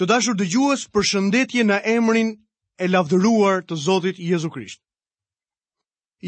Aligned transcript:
Të 0.00 0.06
dashur 0.10 0.34
dëgjues, 0.38 0.80
përshëndetje 0.96 1.62
në 1.66 1.76
emrin 1.94 2.30
e 2.74 2.86
lavdëruar 2.90 3.60
të 3.66 3.76
Zotit 3.82 4.16
Jezu 4.28 4.48
Krisht. 4.54 4.80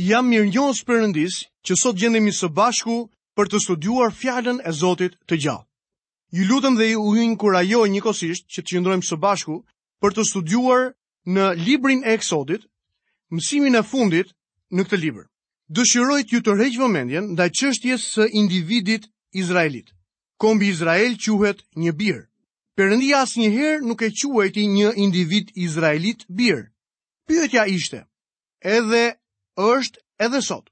Jam 0.08 0.28
mirënjohës 0.30 0.82
Perëndis 0.90 1.38
që 1.66 1.76
sot 1.80 1.98
gjendemi 2.02 2.30
së 2.36 2.46
bashku 2.58 2.96
për 3.36 3.50
të 3.50 3.60
studiuar 3.64 4.14
fjalën 4.20 4.60
e 4.62 4.72
Zotit 4.82 5.16
të 5.28 5.38
gjallë. 5.44 5.66
Ju 6.36 6.44
lutem 6.50 6.78
dhe 6.78 6.86
ju 6.92 7.02
inkurajoj 7.24 7.88
njëkosisht 7.96 8.44
që 8.54 8.62
të 8.62 8.68
qëndrojmë 8.70 9.08
së 9.10 9.18
bashku 9.26 9.56
për 10.02 10.14
të 10.16 10.26
studiuar 10.30 10.84
në 11.34 11.48
librin 11.66 12.04
e 12.06 12.14
Eksodit, 12.18 12.62
mësimin 13.34 13.80
e 13.82 13.82
fundit 13.90 14.30
në 14.74 14.86
këtë 14.86 15.02
libër. 15.06 15.26
Dëshiroj 15.76 16.20
të 16.22 16.32
ju 16.36 16.40
të 16.46 16.56
rregj 16.58 16.78
vëmendjen 16.84 17.32
ndaj 17.34 17.50
çështjes 17.60 18.06
së 18.14 18.30
individit 18.42 19.10
izraelit. 19.42 19.90
Kombi 20.42 20.70
Izrael 20.74 21.18
quhet 21.26 21.66
një 21.82 21.98
birë. 22.02 22.24
Perëndia 22.78 23.16
asnjëherë 23.24 23.80
nuk 23.88 24.00
e 24.06 24.10
quajti 24.14 24.62
një 24.76 24.88
individ 25.04 25.46
izraelit 25.64 26.26
bir. 26.38 26.58
Pyetja 27.26 27.62
ishte: 27.76 28.00
Edhe 28.76 29.04
është 29.68 29.98
edhe 30.24 30.40
sot. 30.48 30.66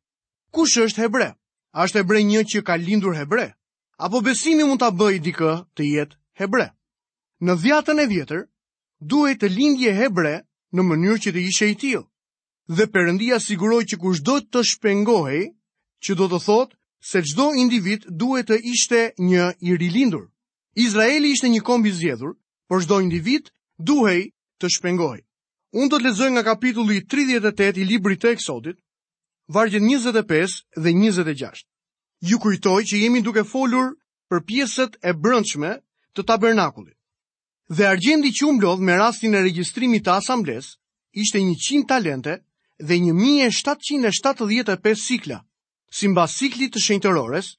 Kush 0.54 0.76
është 0.84 1.00
hebre? 1.04 1.28
A 1.72 1.84
është 1.86 1.98
hebre 2.00 2.20
një 2.32 2.42
që 2.50 2.60
ka 2.66 2.74
lindur 2.84 3.14
hebre? 3.20 3.46
Apo 4.04 4.20
besimi 4.26 4.68
mund 4.68 4.82
ta 4.84 4.90
bëjë 5.00 5.22
dikë 5.26 5.52
të 5.76 5.82
jetë 5.94 6.16
hebre? 6.40 6.66
Në 7.44 7.52
dhjatën 7.62 7.98
e 7.98 8.06
vjetër 8.12 8.42
duhet 9.12 9.40
të 9.40 9.48
lindje 9.56 9.96
hebre 10.02 10.34
në 10.76 10.82
mënyrë 10.90 11.18
që 11.24 11.30
të 11.34 11.40
ishe 11.50 11.66
i 11.72 11.74
tillë. 11.82 12.04
Dhe 12.76 12.84
Perëndia 12.92 13.40
siguroi 13.46 13.88
që 13.88 13.96
kush 14.02 14.20
do 14.28 14.36
të 14.44 14.60
shpengohej, 14.70 15.42
që 16.04 16.12
do 16.20 16.28
të 16.28 16.38
thotë 16.46 16.76
se 17.10 17.24
çdo 17.28 17.48
individ 17.64 18.04
duhet 18.20 18.46
të 18.52 18.60
ishte 18.72 19.00
një 19.30 19.46
i 19.72 19.72
rilindur. 19.82 20.24
Izraeli 20.76 21.28
ishte 21.32 21.48
një 21.48 21.60
kombi 21.66 21.92
zjedhur, 21.94 22.34
por 22.68 22.82
një 22.82 22.98
individ 23.06 23.50
duhej 23.78 24.24
të 24.58 24.70
shpengoj. 24.76 25.18
Unë 25.74 25.88
do 25.92 25.98
të 25.98 26.04
lezoj 26.06 26.30
nga 26.34 26.42
kapitulli 26.48 27.00
38 27.14 27.78
i 27.78 27.84
libri 27.86 28.16
të 28.18 28.32
eksodit, 28.34 28.78
vargjet 29.56 29.82
25 29.86 30.56
dhe 30.82 30.90
26. 30.98 31.64
Ju 32.30 32.38
kujtoj 32.38 32.80
që 32.90 33.00
jemi 33.02 33.22
duke 33.22 33.44
folur 33.44 33.92
për 34.30 34.44
pjesët 34.50 34.98
e 35.02 35.12
brëndshme 35.24 35.72
të 36.14 36.26
tabernakullit. 36.30 36.96
Dhe 37.76 37.86
argjendi 37.88 38.30
që 38.36 38.46
umblodh 38.50 38.82
me 38.86 38.96
rastin 38.98 39.34
e 39.34 39.42
registrimit 39.46 40.04
të 40.06 40.14
asambles, 40.20 40.72
ishte 41.12 41.38
100 41.38 41.86
talente 41.90 42.38
dhe 42.82 42.98
1775 43.02 45.00
sikla, 45.08 45.38
si 45.96 46.08
mba 46.10 46.26
siklit 46.28 46.74
të 46.74 46.82
shenjtërores, 46.86 47.52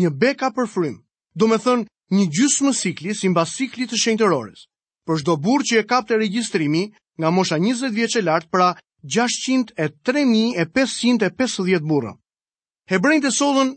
një 0.00 0.10
beka 0.22 0.52
për 0.56 0.68
frym, 0.74 0.96
do 1.34 1.48
me 1.48 1.56
thënë 1.64 1.88
një 2.16 2.24
gjysë 2.32 2.64
më 2.64 2.72
sikli 2.76 3.14
si 3.14 3.28
mba 3.28 3.44
sikli 3.46 3.84
të 3.86 3.96
shenjtërores. 4.00 4.62
Për 5.06 5.18
shdo 5.22 5.34
burë 5.44 5.64
që 5.68 5.74
e 5.80 5.82
kap 5.88 6.04
të 6.08 6.14
registrimi 6.20 6.84
nga 7.20 7.28
mosha 7.30 7.56
20 7.60 7.92
vjeqe 7.94 8.22
lartë 8.22 8.48
pra 8.52 8.70
603.550 9.04 11.80
burë. 11.84 12.12
Hebrejnë 12.88 13.24
të 13.26 13.30
sodhën 13.38 13.70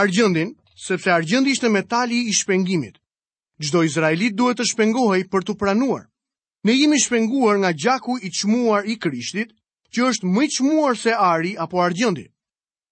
argjëndin, 0.00 0.50
sepse 0.76 1.10
argjëndi 1.14 1.50
ishte 1.56 1.68
metali 1.72 2.18
i 2.28 2.32
shpengimit. 2.36 2.96
Gjdo 3.58 3.82
Izraelit 3.82 4.34
duhet 4.38 4.56
të 4.60 4.64
shpengohej 4.72 5.22
për 5.32 5.42
të 5.48 5.54
pranuar. 5.58 6.04
Ne 6.64 6.72
jemi 6.76 6.98
shpenguar 7.02 7.56
nga 7.58 7.72
gjaku 7.72 8.18
i 8.22 8.28
qmuar 8.30 8.82
i 8.86 8.98
krishtit, 9.00 9.50
që 9.94 10.00
është 10.10 10.26
më 10.28 10.42
i 10.44 10.46
qmuar 10.56 10.94
se 11.00 11.12
ari 11.16 11.56
apo 11.56 11.80
argjëndi. 11.82 12.28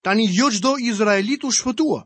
Tani 0.02 0.26
jo 0.32 0.48
gjdo 0.50 0.76
Izraelit 0.88 1.44
u 1.44 1.48
shfëtua. 1.52 2.02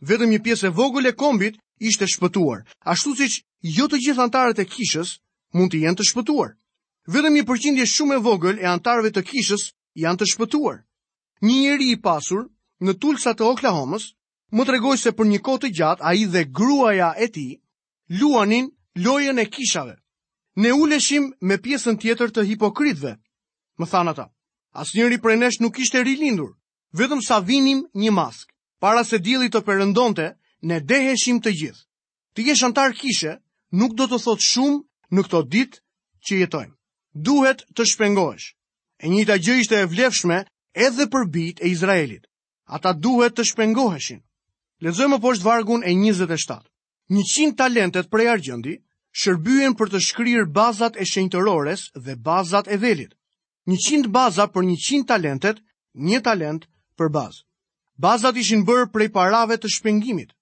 vetëm 0.00 0.30
një 0.30 0.38
piesë 0.44 0.64
e 0.68 0.72
e 1.08 1.12
kombit 1.12 1.56
ishte 1.80 2.06
shpëtuar, 2.10 2.64
ashtu 2.84 3.12
siç 3.18 3.42
jo 3.62 3.86
të 3.90 4.00
gjithë 4.06 4.22
antarët 4.26 4.62
e 4.62 4.66
kishës 4.68 5.16
mund 5.54 5.72
të 5.72 5.80
jenë 5.84 5.98
të 6.00 6.06
shpëtuar. 6.10 6.52
Vetëm 7.08 7.36
një 7.38 7.44
përqindje 7.48 7.86
shumë 7.88 8.18
e 8.18 8.22
vogël 8.26 8.58
e 8.60 8.66
antarëve 8.68 9.12
të 9.14 9.22
kishës 9.30 9.68
janë 10.02 10.20
të 10.20 10.28
shpëtuar. 10.32 10.80
Një 11.46 11.54
njeri 11.62 11.90
i 11.94 12.00
pasur 12.04 12.46
në 12.84 12.92
Tulsa 13.00 13.32
të 13.34 13.44
Oklahoma's 13.48 14.10
më 14.52 14.66
tregojse 14.68 15.08
se 15.08 15.12
për 15.16 15.26
një 15.32 15.40
kohë 15.46 15.62
të 15.64 15.68
gjatë 15.78 16.04
ai 16.10 16.26
dhe 16.32 16.42
gruaja 16.58 17.14
e 17.24 17.28
tij 17.32 17.52
luanin 18.18 18.70
lojën 19.04 19.38
e 19.42 19.46
kishave. 19.54 19.94
Ne 20.58 20.72
uleshim 20.72 21.30
me 21.40 21.56
pjesën 21.62 21.98
tjetër 22.00 22.30
të 22.34 22.44
hipokritëve, 22.50 23.12
më 23.78 23.86
than 23.90 24.08
ata. 24.10 24.26
Asnjëri 24.82 25.18
prej 25.22 25.38
nesh 25.38 25.60
nuk 25.62 25.78
ishte 25.78 26.02
rilindur 26.04 26.52
vetëm 26.98 27.20
sa 27.22 27.38
vinim 27.44 27.84
një 27.94 28.10
maskë, 28.16 28.52
para 28.80 29.04
se 29.04 29.18
dielli 29.20 29.48
të 29.52 29.60
perëndonte 29.66 30.32
ne 30.62 30.80
deheshim 30.80 31.38
të 31.42 31.52
gjithë. 31.60 31.82
Të 32.34 32.42
jesh 32.46 32.62
antar 32.64 32.92
kishe, 32.98 33.36
nuk 33.72 33.94
do 33.98 34.06
të 34.08 34.18
thot 34.24 34.42
shumë 34.42 34.78
në 35.14 35.22
këto 35.26 35.42
ditë 35.54 35.78
që 36.28 36.38
jetojmë. 36.42 36.74
Duhet 37.26 37.62
të 37.74 37.84
shpengohesh. 37.92 38.48
E 38.98 39.06
njëta 39.08 39.36
gjë 39.38 39.54
ishte 39.60 39.76
e 39.82 39.86
vlefshme 39.86 40.38
edhe 40.74 41.06
për 41.10 41.24
bit 41.32 41.60
e 41.62 41.70
Izraelit. 41.74 42.26
Ata 42.66 42.92
duhet 42.92 43.36
të 43.38 43.44
shpengoheshin. 43.52 44.20
Lezojmë 44.84 45.18
poshtë 45.22 45.44
vargun 45.46 45.82
e 45.86 45.94
27. 45.94 46.62
100 47.18 47.54
talentet 47.56 48.10
prej 48.10 48.28
argjëndi 48.30 48.74
shërbyen 49.18 49.74
për 49.78 49.88
të 49.92 50.00
shkryrë 50.06 50.50
bazat 50.54 50.98
e 51.00 51.06
shenjtërores 51.08 51.88
dhe 52.04 52.14
bazat 52.22 52.68
e 52.68 52.76
velit. 52.76 53.14
100 53.68 54.08
baza 54.08 54.46
për 54.48 54.62
100 54.64 55.04
talentet, 55.08 55.58
një 55.94 56.20
talent 56.24 56.66
për 56.96 57.08
bazë. 57.12 57.42
Bazat 57.98 58.36
ishin 58.40 58.62
bërë 58.64 58.88
prej 58.92 59.08
parave 59.12 59.56
të 59.58 59.68
shpengimit. 59.74 60.32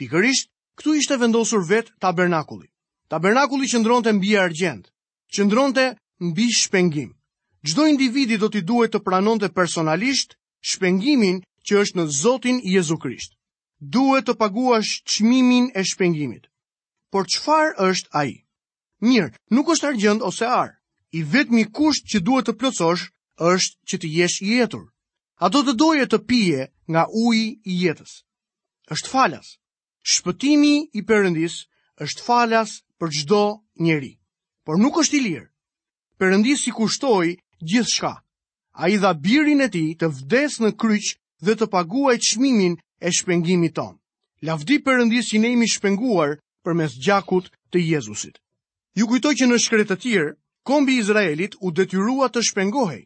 Pikërisht, 0.00 0.48
këtu 0.80 0.92
ishte 1.00 1.16
vendosur 1.22 1.60
vetë 1.68 1.92
tabernakulli. 2.02 2.66
Tabernakulli 3.14 3.68
qëndron 3.72 4.02
të 4.02 4.12
mbi 4.16 4.32
argjend, 4.44 4.88
qëndron 5.34 5.74
të 5.76 5.84
mbi 6.30 6.46
shpengim. 6.60 7.10
Gjdo 7.66 7.86
individi 7.92 8.36
do 8.42 8.48
t'i 8.50 8.64
duhet 8.70 8.90
të 8.92 9.00
pranon 9.06 9.38
të 9.38 9.52
personalisht 9.58 10.34
shpengimin 10.70 11.38
që 11.66 11.78
është 11.82 11.98
në 12.00 12.04
Zotin 12.20 12.58
Jezu 12.74 12.96
Krisht. 13.04 13.36
Duhet 13.94 14.26
të 14.26 14.34
paguash 14.42 14.92
qmimin 15.12 15.70
e 15.80 15.86
shpengimit. 15.90 16.50
Por 17.14 17.24
qëfar 17.30 17.66
është 17.88 18.10
aji? 18.20 18.36
Mirë, 19.08 19.30
nuk 19.54 19.70
është 19.74 19.88
argjend 19.92 20.26
ose 20.28 20.48
arë. 20.58 20.74
I 21.14 21.20
vetëmi 21.34 21.64
kusht 21.78 22.10
që 22.10 22.18
duhet 22.26 22.48
të 22.50 22.56
plëcosh 22.60 23.02
është 23.38 23.76
që 23.88 24.00
të 24.00 24.10
jesh 24.18 24.38
jetur. 24.50 24.84
A 25.38 25.46
do 25.54 25.62
të 25.66 25.72
doje 25.82 26.04
të 26.10 26.18
pije 26.30 26.62
nga 26.90 27.06
uj 27.26 27.38
i 27.62 27.84
jetës. 27.86 28.12
është 28.94 29.08
falas. 29.14 29.54
Shpëtimi 30.12 30.74
i 30.92 31.00
përëndis 31.08 31.54
është 32.06 32.24
falas 32.26 32.72
për 33.00 33.08
gjdo 33.18 33.42
njeri, 33.86 34.12
por 34.64 34.76
nuk 34.82 34.98
është 35.00 35.16
i 35.16 35.20
lirë. 35.26 35.48
Përëndis 36.20 36.66
i 36.68 36.74
kushtoi 36.76 37.30
gjithë 37.70 37.92
shka, 37.94 38.12
a 38.12 38.84
i 38.92 38.96
dha 39.00 39.10
birin 39.24 39.64
e 39.64 39.68
ti 39.72 39.84
të 40.00 40.06
vdes 40.18 40.58
në 40.60 40.74
kryq 40.80 41.06
dhe 41.44 41.56
të 41.56 41.66
paguajë 41.74 42.20
çmimin 42.28 42.74
e 42.76 43.14
shpengimi 43.16 43.70
tonë. 43.76 43.96
Lavdi 44.44 44.76
përëndis 44.84 45.32
i 45.36 45.40
nejmi 45.40 45.66
shpenguar 45.74 46.36
për 46.64 46.72
mes 46.80 46.92
gjakut 47.04 47.48
të 47.72 47.78
Jezusit. 47.88 48.36
Ju 48.98 49.08
kujtoj 49.08 49.34
që 49.40 49.48
në 49.48 49.56
shkretë 49.64 49.90
të 49.94 50.00
tjirë, 50.04 50.30
kombi 50.68 51.00
Izraelit 51.00 51.56
u 51.64 51.72
detyrua 51.78 52.28
të 52.32 52.44
shpengohej, 52.50 53.02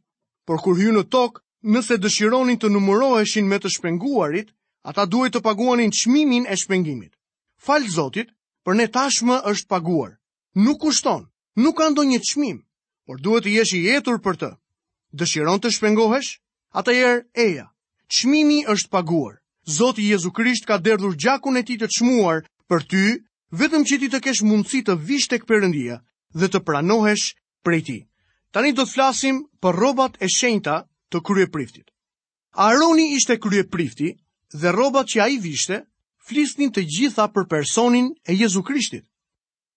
por 0.46 0.58
kur 0.66 0.74
hy 0.78 0.90
në 0.94 1.06
tokë 1.14 1.44
nëse 1.74 1.94
dëshironin 2.02 2.58
të 2.58 2.72
numëroheshin 2.74 3.46
me 3.50 3.58
të 3.62 3.68
shpenguarit, 3.78 4.50
Ata 4.88 5.04
duhet 5.12 5.34
të 5.36 5.40
paguanin 5.44 5.90
çmimin 5.92 6.46
e 6.48 6.56
shpengimit. 6.56 7.12
Fal 7.66 7.84
Zotit, 7.92 8.30
për 8.64 8.74
ne 8.78 8.86
tashmë 8.94 9.36
është 9.50 9.68
paguar. 9.72 10.14
Nuk 10.64 10.80
kushton, 10.80 11.26
nuk 11.60 11.76
ka 11.78 11.90
ndonjë 11.92 12.20
çmim, 12.30 12.62
por 13.04 13.20
duhet 13.20 13.44
të 13.44 13.52
jesh 13.58 13.74
i 13.76 13.82
jetur 13.90 14.16
për 14.24 14.38
të. 14.40 14.48
Dëshiron 15.20 15.60
të 15.60 15.74
shpengohesh? 15.76 16.30
Atëherë, 16.80 17.20
eja. 17.44 17.66
Çmimi 18.16 18.62
është 18.74 18.88
paguar. 18.94 19.34
Zoti 19.76 20.06
Jezu 20.08 20.30
Krisht 20.38 20.64
ka 20.64 20.78
derdhur 20.80 21.16
gjakun 21.20 21.60
e 21.60 21.62
tij 21.68 21.78
të 21.82 21.88
çmuar 21.96 22.40
për 22.68 22.80
ty, 22.88 23.04
vetëm 23.60 23.82
që 23.88 23.94
ti 24.00 24.08
të 24.08 24.20
kesh 24.24 24.40
mundësi 24.48 24.80
të 24.86 24.94
vij 25.04 25.20
tek 25.28 25.44
Perëndia 25.48 25.98
dhe 26.38 26.46
të 26.48 26.62
pranohesh 26.64 27.26
prej 27.64 27.82
tij. 27.86 28.00
Tani 28.54 28.72
do 28.72 28.88
të 28.88 28.92
flasim 28.94 29.36
për 29.60 29.74
rrobat 29.76 30.16
e 30.24 30.28
shenjta 30.38 30.88
të 31.12 31.20
priftit. 31.54 31.92
Aroni 32.68 33.06
ishte 33.16 33.36
prifti, 33.76 34.10
dhe 34.52 34.72
robat 34.72 35.06
që 35.08 35.20
a 35.22 35.28
i 35.28 35.38
vishte, 35.40 35.82
flisnin 36.28 36.72
të 36.72 36.84
gjitha 36.88 37.28
për 37.32 37.48
personin 37.48 38.12
e 38.28 38.34
Jezu 38.34 38.62
Krishtit. 38.62 39.04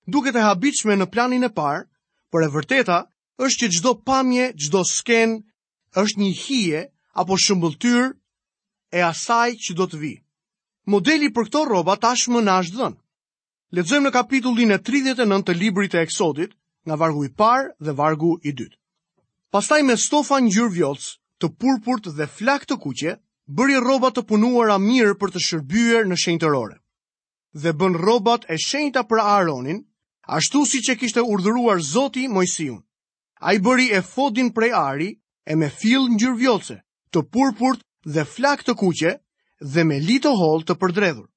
Duket 0.07 0.35
e 0.35 0.43
habiqme 0.43 0.95
në 0.97 1.07
planin 1.13 1.43
e 1.43 1.49
parë, 1.53 1.83
por 2.31 2.43
e 2.43 2.49
vërteta 2.49 3.01
është 3.39 3.57
që 3.61 3.71
gjdo 3.77 3.93
pamje, 4.05 4.51
gjdo 4.55 4.83
sken, 4.89 5.37
është 5.95 6.17
një 6.19 6.31
hije 6.41 6.81
apo 7.19 7.35
shëmbëltyr 7.37 8.11
e 8.97 9.01
asaj 9.11 9.51
që 9.55 9.75
do 9.77 9.87
të 9.91 9.97
vi. 9.99 10.13
Modeli 10.91 11.29
për 11.29 11.47
këto 11.49 11.65
roba 11.69 11.95
tashmë 12.01 12.41
në 12.41 12.51
ashtë 12.59 12.77
dhënë. 12.79 12.97
Ledzojmë 13.71 14.07
në 14.07 14.11
kapitullin 14.11 14.71
e 14.71 14.77
39 14.89 15.45
të 15.47 15.55
librit 15.59 15.95
e 15.95 16.01
eksodit, 16.03 16.55
nga 16.85 16.95
vargu 16.97 17.23
i 17.27 17.31
parë 17.37 17.69
dhe 17.79 17.93
vargu 17.95 18.33
i 18.41 18.51
dytë. 18.51 18.77
Pastaj 19.51 19.81
me 19.83 19.95
stofa 19.99 20.39
njërë 20.41 20.73
vjotës, 20.75 21.07
të 21.39 21.51
purpurt 21.61 22.09
dhe 22.17 22.27
flak 22.27 22.65
të 22.65 22.75
kuqe, 22.83 23.13
bëri 23.57 23.77
robat 23.83 24.15
të 24.15 24.23
punuar 24.31 24.69
a 24.71 24.77
mirë 24.79 25.17
për 25.19 25.31
të 25.33 25.41
shërbyer 25.49 26.05
në 26.07 26.17
shenjtërore. 26.23 26.77
Dhe 27.61 27.73
bën 27.81 27.97
rrobat 27.99 28.45
e 28.47 28.55
shenjta 28.63 29.03
për 29.09 29.19
Aaronin, 29.21 29.81
ashtu 30.37 30.61
siç 30.71 30.91
e 30.93 30.95
kishte 31.01 31.21
urdhëruar 31.27 31.81
Zoti 31.83 32.27
Mojsiun. 32.31 32.79
Ai 33.49 33.57
bëri 33.59 33.89
efodin 33.97 34.53
prej 34.55 34.71
ari 34.79 35.09
e 35.45 35.53
me 35.59 35.67
fill 35.81 36.07
ngjyrvjollce, 36.13 36.77
të 37.11 37.19
purpurt 37.33 37.83
dhe 38.15 38.23
flak 38.35 38.63
të 38.63 38.77
kuqe 38.81 39.11
dhe 39.73 39.83
me 39.89 39.99
lito 39.99 40.31
të 40.31 40.63
të 40.69 40.77
përdredhur. 40.81 41.27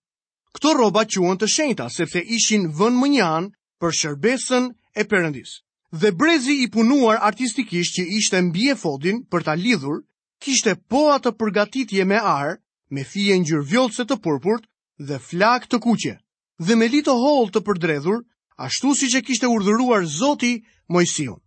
Kto 0.54 0.74
rroba 0.78 1.02
quhen 1.10 1.38
të 1.40 1.46
shenjta 1.50 1.88
sepse 1.90 2.20
ishin 2.36 2.70
vënë 2.78 3.00
më 3.00 3.08
njëan 3.14 3.44
për 3.80 3.90
shërbesën 4.00 4.70
e 4.94 5.02
Perëndis. 5.02 5.52
Dhe 5.90 6.12
brezi 6.14 6.54
i 6.62 6.70
punuar 6.70 7.18
artistikisht 7.26 7.98
që 7.98 8.02
ishte 8.18 8.38
mbi 8.46 8.70
efodin 8.70 9.24
për 9.30 9.42
ta 9.42 9.54
lidhur, 9.58 10.02
kishte 10.42 10.74
po 10.88 11.00
atë 11.14 11.30
përgatitje 11.40 12.04
me 12.08 12.18
arë, 12.20 12.56
me 12.90 13.04
fije 13.04 13.36
ngjyrë 13.38 14.04
të 14.08 14.16
purpurt 14.22 14.66
dhe 14.98 15.18
flak 15.18 15.66
të 15.68 15.78
kuqe, 15.80 16.14
dhe 16.66 16.74
me 16.76 16.86
litë 16.88 17.12
hollë 17.14 17.50
të 17.52 17.60
përdredhur, 17.66 18.22
ashtu 18.58 18.94
siç 18.94 19.14
e 19.14 19.20
kishte 19.22 19.46
urdhëruar 19.46 20.04
Zoti 20.06 20.62
Mojsiun. 20.88 21.40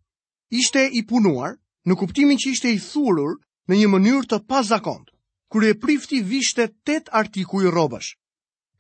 Ishte 0.52 0.88
i 0.94 1.06
punuar 1.08 1.56
në 1.88 1.94
kuptimin 1.96 2.38
që 2.38 2.50
ishte 2.52 2.72
i 2.74 2.80
thurur 2.80 3.38
në 3.70 3.76
një 3.76 3.88
mënyrë 3.88 4.28
të 4.28 4.38
pazakontë. 4.48 5.12
Kur 5.48 5.64
e 5.64 5.74
prifti 5.80 6.22
vishte 6.24 6.68
tet 6.84 7.08
artikuj 7.12 7.70
rrobash. 7.72 8.16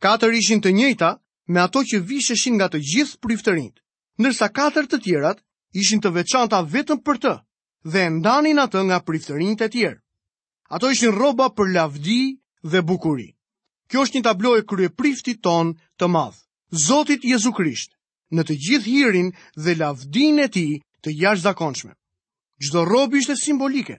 Katër 0.03 0.33
ishin 0.35 0.59
të 0.61 0.71
njëjta 0.75 1.09
me 1.47 1.61
ato 1.63 1.79
që 1.87 2.01
visheshin 2.03 2.59
nga 2.59 2.67
të 2.69 2.81
gjithë 2.83 3.19
priftërinjt, 3.23 3.79
ndërsa 4.19 4.47
katër 4.51 4.89
të 4.91 4.97
tjerat 5.03 5.39
ishin 5.79 6.03
të 6.03 6.11
veçanta 6.11 6.59
vetëm 6.67 6.99
për 7.07 7.17
të 7.23 7.33
dhe 7.91 8.03
ndanin 8.19 8.59
atë 8.65 8.79
nga 8.89 8.97
priftërin 9.07 9.55
të 9.57 9.67
tjerë. 9.73 9.99
Ato 10.75 10.89
ishin 10.91 11.13
roba 11.15 11.47
për 11.55 11.69
lavdi 11.77 12.21
dhe 12.71 12.79
bukuri. 12.89 13.29
Kjo 13.89 14.03
është 14.03 14.17
një 14.17 14.25
tablo 14.27 14.51
e 14.59 14.65
krye 14.69 14.89
priftit 14.99 15.39
ton 15.47 15.67
të 15.99 16.05
madhë. 16.15 16.41
Zotit 16.87 17.23
Jezu 17.23 17.53
Krisht, 17.55 17.93
në 18.35 18.41
të 18.43 18.55
gjithë 18.65 18.89
hirin 18.91 19.29
dhe 19.63 19.77
lavdin 19.79 20.41
e 20.43 20.47
ti 20.55 20.67
të 21.03 21.09
jash 21.21 21.43
zakonshme. 21.47 21.93
Gjdo 22.63 22.81
robi 22.93 23.21
ishte 23.21 23.37
simbolike. 23.39 23.95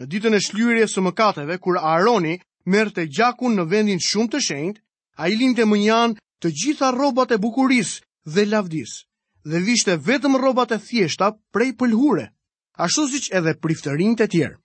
Në 0.00 0.04
ditën 0.10 0.36
e 0.38 0.40
shlyrje 0.46 0.86
së 0.88 1.00
mëkateve, 1.06 1.58
kur 1.60 1.76
Aroni 1.76 2.36
mërë 2.70 2.94
të 2.96 3.02
gjakun 3.16 3.58
në 3.58 3.64
vendin 3.72 4.00
shumë 4.08 4.30
të 4.32 4.40
shenjt, 4.48 4.80
a 5.20 5.28
i 5.28 5.36
linë 5.36 5.56
të 5.58 5.66
mënjan 5.68 6.14
të 6.40 6.54
gjitha 6.62 6.92
robat 6.96 7.34
e 7.34 7.40
bukuris 7.42 7.90
dhe 8.24 8.46
lavdis, 8.46 9.02
dhe 9.44 9.58
vishte 9.66 9.98
vetëm 10.08 10.38
robat 10.46 10.72
e 10.72 10.78
thjeshta 10.86 11.34
prej 11.52 11.74
pëlhure 11.80 12.30
ashtu 12.78 13.08
siç 13.10 13.28
edhe 13.34 13.54
priftërin 13.62 14.14
të 14.16 14.26
tjerë. 14.34 14.58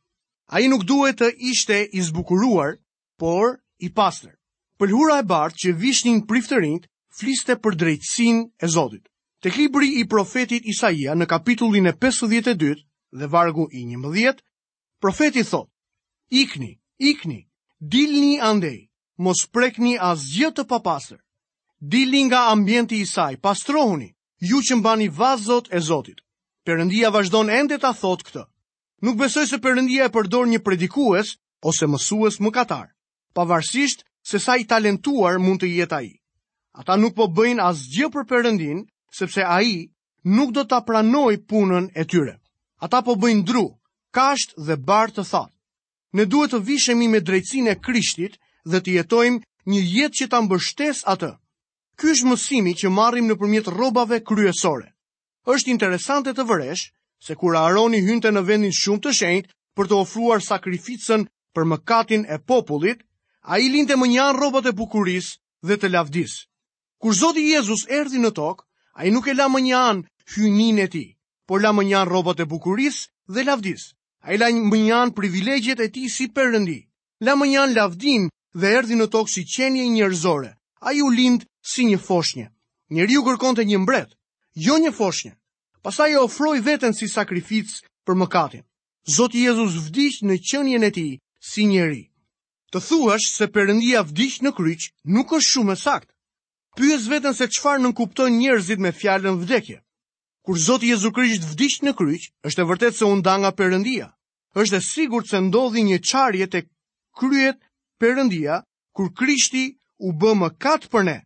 Ai 0.54 0.68
nuk 0.70 0.84
duhet 0.86 1.18
të 1.22 1.32
ishte 1.52 1.80
i 1.98 2.02
zbukuruar, 2.06 2.78
por 3.18 3.58
i 3.82 3.90
pastër. 3.90 4.36
Pëlhura 4.80 5.16
e 5.22 5.26
bardhë 5.32 5.60
që 5.64 5.70
vishnin 5.82 6.20
priftërinj 6.30 6.86
fliste 7.18 7.56
për 7.64 7.78
drejtësinë 7.82 8.44
e 8.64 8.68
Zotit. 8.76 9.06
Tek 9.42 9.58
libri 9.58 9.90
i 10.00 10.06
profetit 10.08 10.66
Isaia 10.70 11.16
në 11.18 11.26
kapitullin 11.34 11.88
e 11.90 11.94
52 11.94 12.76
dhe 13.20 13.28
vargu 13.34 13.66
i 13.74 13.82
11, 13.86 14.40
profeti 15.02 15.44
thot: 15.44 15.70
Ikni, 16.30 16.72
ikni, 16.98 17.40
dilni 17.80 18.38
andej, 18.42 18.80
mos 19.18 19.42
prekni 19.54 19.98
asgjë 20.00 20.52
të 20.56 20.68
papastër. 20.74 21.20
Dilni 21.82 22.24
nga 22.30 22.46
ambienti 22.54 23.02
i 23.04 23.38
pastrohuni, 23.42 24.14
ju 24.40 24.58
që 24.68 24.76
mbani 24.76 25.10
vazot 25.10 25.68
e 25.72 25.80
Zotit. 25.80 26.23
Perëndia 26.68 27.10
vazhdon 27.12 27.50
ende 27.54 27.76
ta 27.84 27.90
thot 28.02 28.22
këtë. 28.28 28.42
Nuk 29.06 29.18
besoj 29.20 29.42
se 29.48 29.58
Perëndia 29.64 30.06
e 30.08 30.12
përdor 30.16 30.46
një 30.52 30.60
predikues 30.64 31.34
ose 31.72 31.88
mësues 31.94 32.38
mëkatar, 32.46 32.86
pavarësisht 33.36 34.06
se 34.32 34.40
sa 34.40 34.56
i 34.56 34.64
talentuar 34.64 35.42
mund 35.44 35.60
të 35.64 35.72
jetë 35.76 35.98
ai. 35.98 36.12
Ata 36.80 36.96
nuk 37.02 37.18
po 37.18 37.28
bëjnë 37.40 37.60
asgjë 37.66 38.08
për 38.14 38.28
Perëndin, 38.30 38.80
sepse 39.20 39.44
ai 39.44 39.74
nuk 40.38 40.56
do 40.56 40.64
ta 40.72 40.80
pranoj 40.88 41.34
punën 41.52 41.92
e 42.00 42.08
tyre. 42.14 42.38
Ata 42.80 43.04
po 43.10 43.18
bëjnë 43.20 43.44
dru, 43.50 43.66
kasht 44.16 44.56
dhe 44.68 44.80
bar 44.88 45.12
të 45.12 45.28
thatë. 45.34 45.52
Ne 46.16 46.24
duhet 46.32 46.56
të 46.56 46.64
vishemi 46.72 47.12
me 47.12 47.20
drejtsinë 47.20 47.76
e 47.76 47.80
Krishtit 47.84 48.40
dhe 48.64 48.80
të 48.80 48.96
jetojmë 49.02 49.44
një 49.74 49.84
jetë 49.98 50.16
që 50.20 50.32
ta 50.32 50.40
mbështes 50.48 51.04
atë. 51.16 51.34
Ky 52.00 52.16
është 52.16 52.32
mësimi 52.32 52.78
që 52.84 52.88
marrim 53.00 53.28
nëpërmjet 53.34 53.68
rrobave 53.76 54.24
kryesore 54.30 54.93
është 55.52 55.70
interesante 55.72 56.32
të 56.36 56.44
vëresh 56.50 56.82
se 57.28 57.36
kur 57.40 57.56
Aroni 57.62 58.00
hynte 58.04 58.30
në 58.32 58.44
vendin 58.50 58.76
shumë 58.78 59.02
të 59.06 59.12
shenjtë 59.20 59.50
për 59.80 59.90
të 59.92 59.98
ofruar 60.00 60.42
sakrificën 60.46 61.26
për 61.58 61.68
mëkatin 61.72 62.24
e 62.30 62.38
popullit, 62.52 63.02
a 63.54 63.58
i 63.64 63.68
linte 63.74 63.96
më 64.00 64.08
njanë 64.14 64.40
robët 64.40 64.70
e 64.70 64.74
bukuris 64.82 65.28
dhe 65.68 65.78
të 65.82 65.90
lavdis. 65.98 66.36
Kur 67.04 67.14
Zoti 67.22 67.44
Jezus 67.52 67.84
erdi 67.98 68.20
në 68.24 68.32
tokë, 68.38 68.64
a 69.00 69.06
i 69.06 69.12
nuk 69.18 69.28
e 69.28 69.34
la 69.36 69.50
më 69.52 69.60
njanë 69.66 70.08
hynin 70.36 70.80
e 70.80 70.88
ti, 70.96 71.04
por 71.48 71.60
la 71.62 71.74
më 71.76 71.86
njanë 71.90 72.10
rrobat 72.12 72.40
e 72.40 72.48
bukuris 72.54 73.02
dhe 73.34 73.44
lavdis. 73.50 73.84
A 74.24 74.32
i 74.34 74.38
la 74.40 74.48
më 74.72 74.78
njanë 74.86 75.18
privilegjet 75.18 75.80
e 75.84 75.90
ti 75.92 76.08
si 76.16 76.30
përëndi, 76.38 76.80
la 77.28 77.36
më 77.36 77.50
njanë 77.52 77.76
lavdin 77.82 78.30
dhe 78.62 78.72
erdi 78.80 78.96
në 78.96 79.08
tokë 79.16 79.34
si 79.36 79.44
qenje 79.56 79.84
njërzore, 79.92 80.56
a 80.88 80.92
u 81.04 81.10
lindë 81.18 81.48
si 81.74 81.84
një 81.92 82.00
foshnje. 82.08 82.48
Njëri 82.96 83.18
u 83.20 83.24
kërkonte 83.28 83.66
një 83.68 83.80
mbretë, 83.84 84.16
jo 84.56 84.78
një 84.78 84.92
foshnjë. 84.94 85.34
Pastaj 85.84 86.14
e 86.14 86.20
ofroi 86.22 86.62
veten 86.64 86.94
si 86.96 87.08
sakrificë 87.10 87.82
për 88.08 88.16
mëkatin. 88.20 88.64
Zoti 89.16 89.42
Jezusi 89.44 89.82
vdiq 89.90 90.20
në 90.24 90.38
qënjen 90.40 90.84
e 90.88 90.92
tij 90.96 91.14
si 91.44 91.66
njeri. 91.66 92.04
Të 92.72 92.80
thuash 92.88 93.28
se 93.36 93.48
Perëndia 93.52 94.04
vdiq 94.08 94.40
në 94.42 94.52
kryq 94.56 94.90
nuk 95.12 95.34
është 95.36 95.50
shumë 95.50 95.74
e 95.74 95.76
saktë. 95.82 96.12
Pyes 96.78 97.06
vetën 97.12 97.36
se 97.38 97.48
çfarë 97.54 97.82
nën 97.84 97.94
kupton 97.94 98.32
njerëzit 98.40 98.80
me 98.82 98.92
fjalën 98.92 99.36
vdekje. 99.44 99.82
Kur 100.46 100.58
Zoti 100.58 100.90
Jezu 100.90 101.12
Krisht 101.12 101.44
vdiq 101.46 101.82
në 101.86 101.92
kryq, 101.94 102.30
është 102.48 102.62
e 102.64 102.68
vërtetë 102.72 102.98
se 102.98 103.06
u 103.10 103.14
nda 103.20 103.36
nga 103.42 103.52
Perëndia. 103.52 104.08
Është 104.56 104.76
e 104.76 104.82
sigurt 104.86 105.28
se 105.30 105.38
ndodhi 105.42 105.84
një 105.84 106.00
çarje 106.02 106.48
tek 106.50 106.70
kryet 107.20 107.60
Perëndia 108.02 108.62
kur 108.96 109.14
Krishti 109.14 109.78
u 110.00 110.12
bë 110.14 110.34
mëkat 110.42 110.90
për 110.92 111.04
ne, 111.10 111.18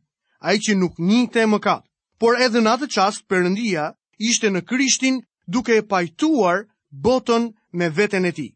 ai 0.42 0.58
që 0.60 0.76
nuk 0.76 1.00
njihte 1.00 1.46
mëkat 1.48 1.87
por 2.22 2.36
edhe 2.42 2.62
në 2.66 2.72
atë 2.78 2.88
qast 2.96 3.26
përëndia 3.30 3.88
ishte 4.30 4.50
në 4.54 4.62
krishtin 4.70 5.20
duke 5.56 5.76
e 5.80 5.84
pajtuar 5.92 6.64
botën 7.06 7.52
me 7.78 7.90
veten 7.94 8.26
e 8.26 8.32
ti. 8.38 8.48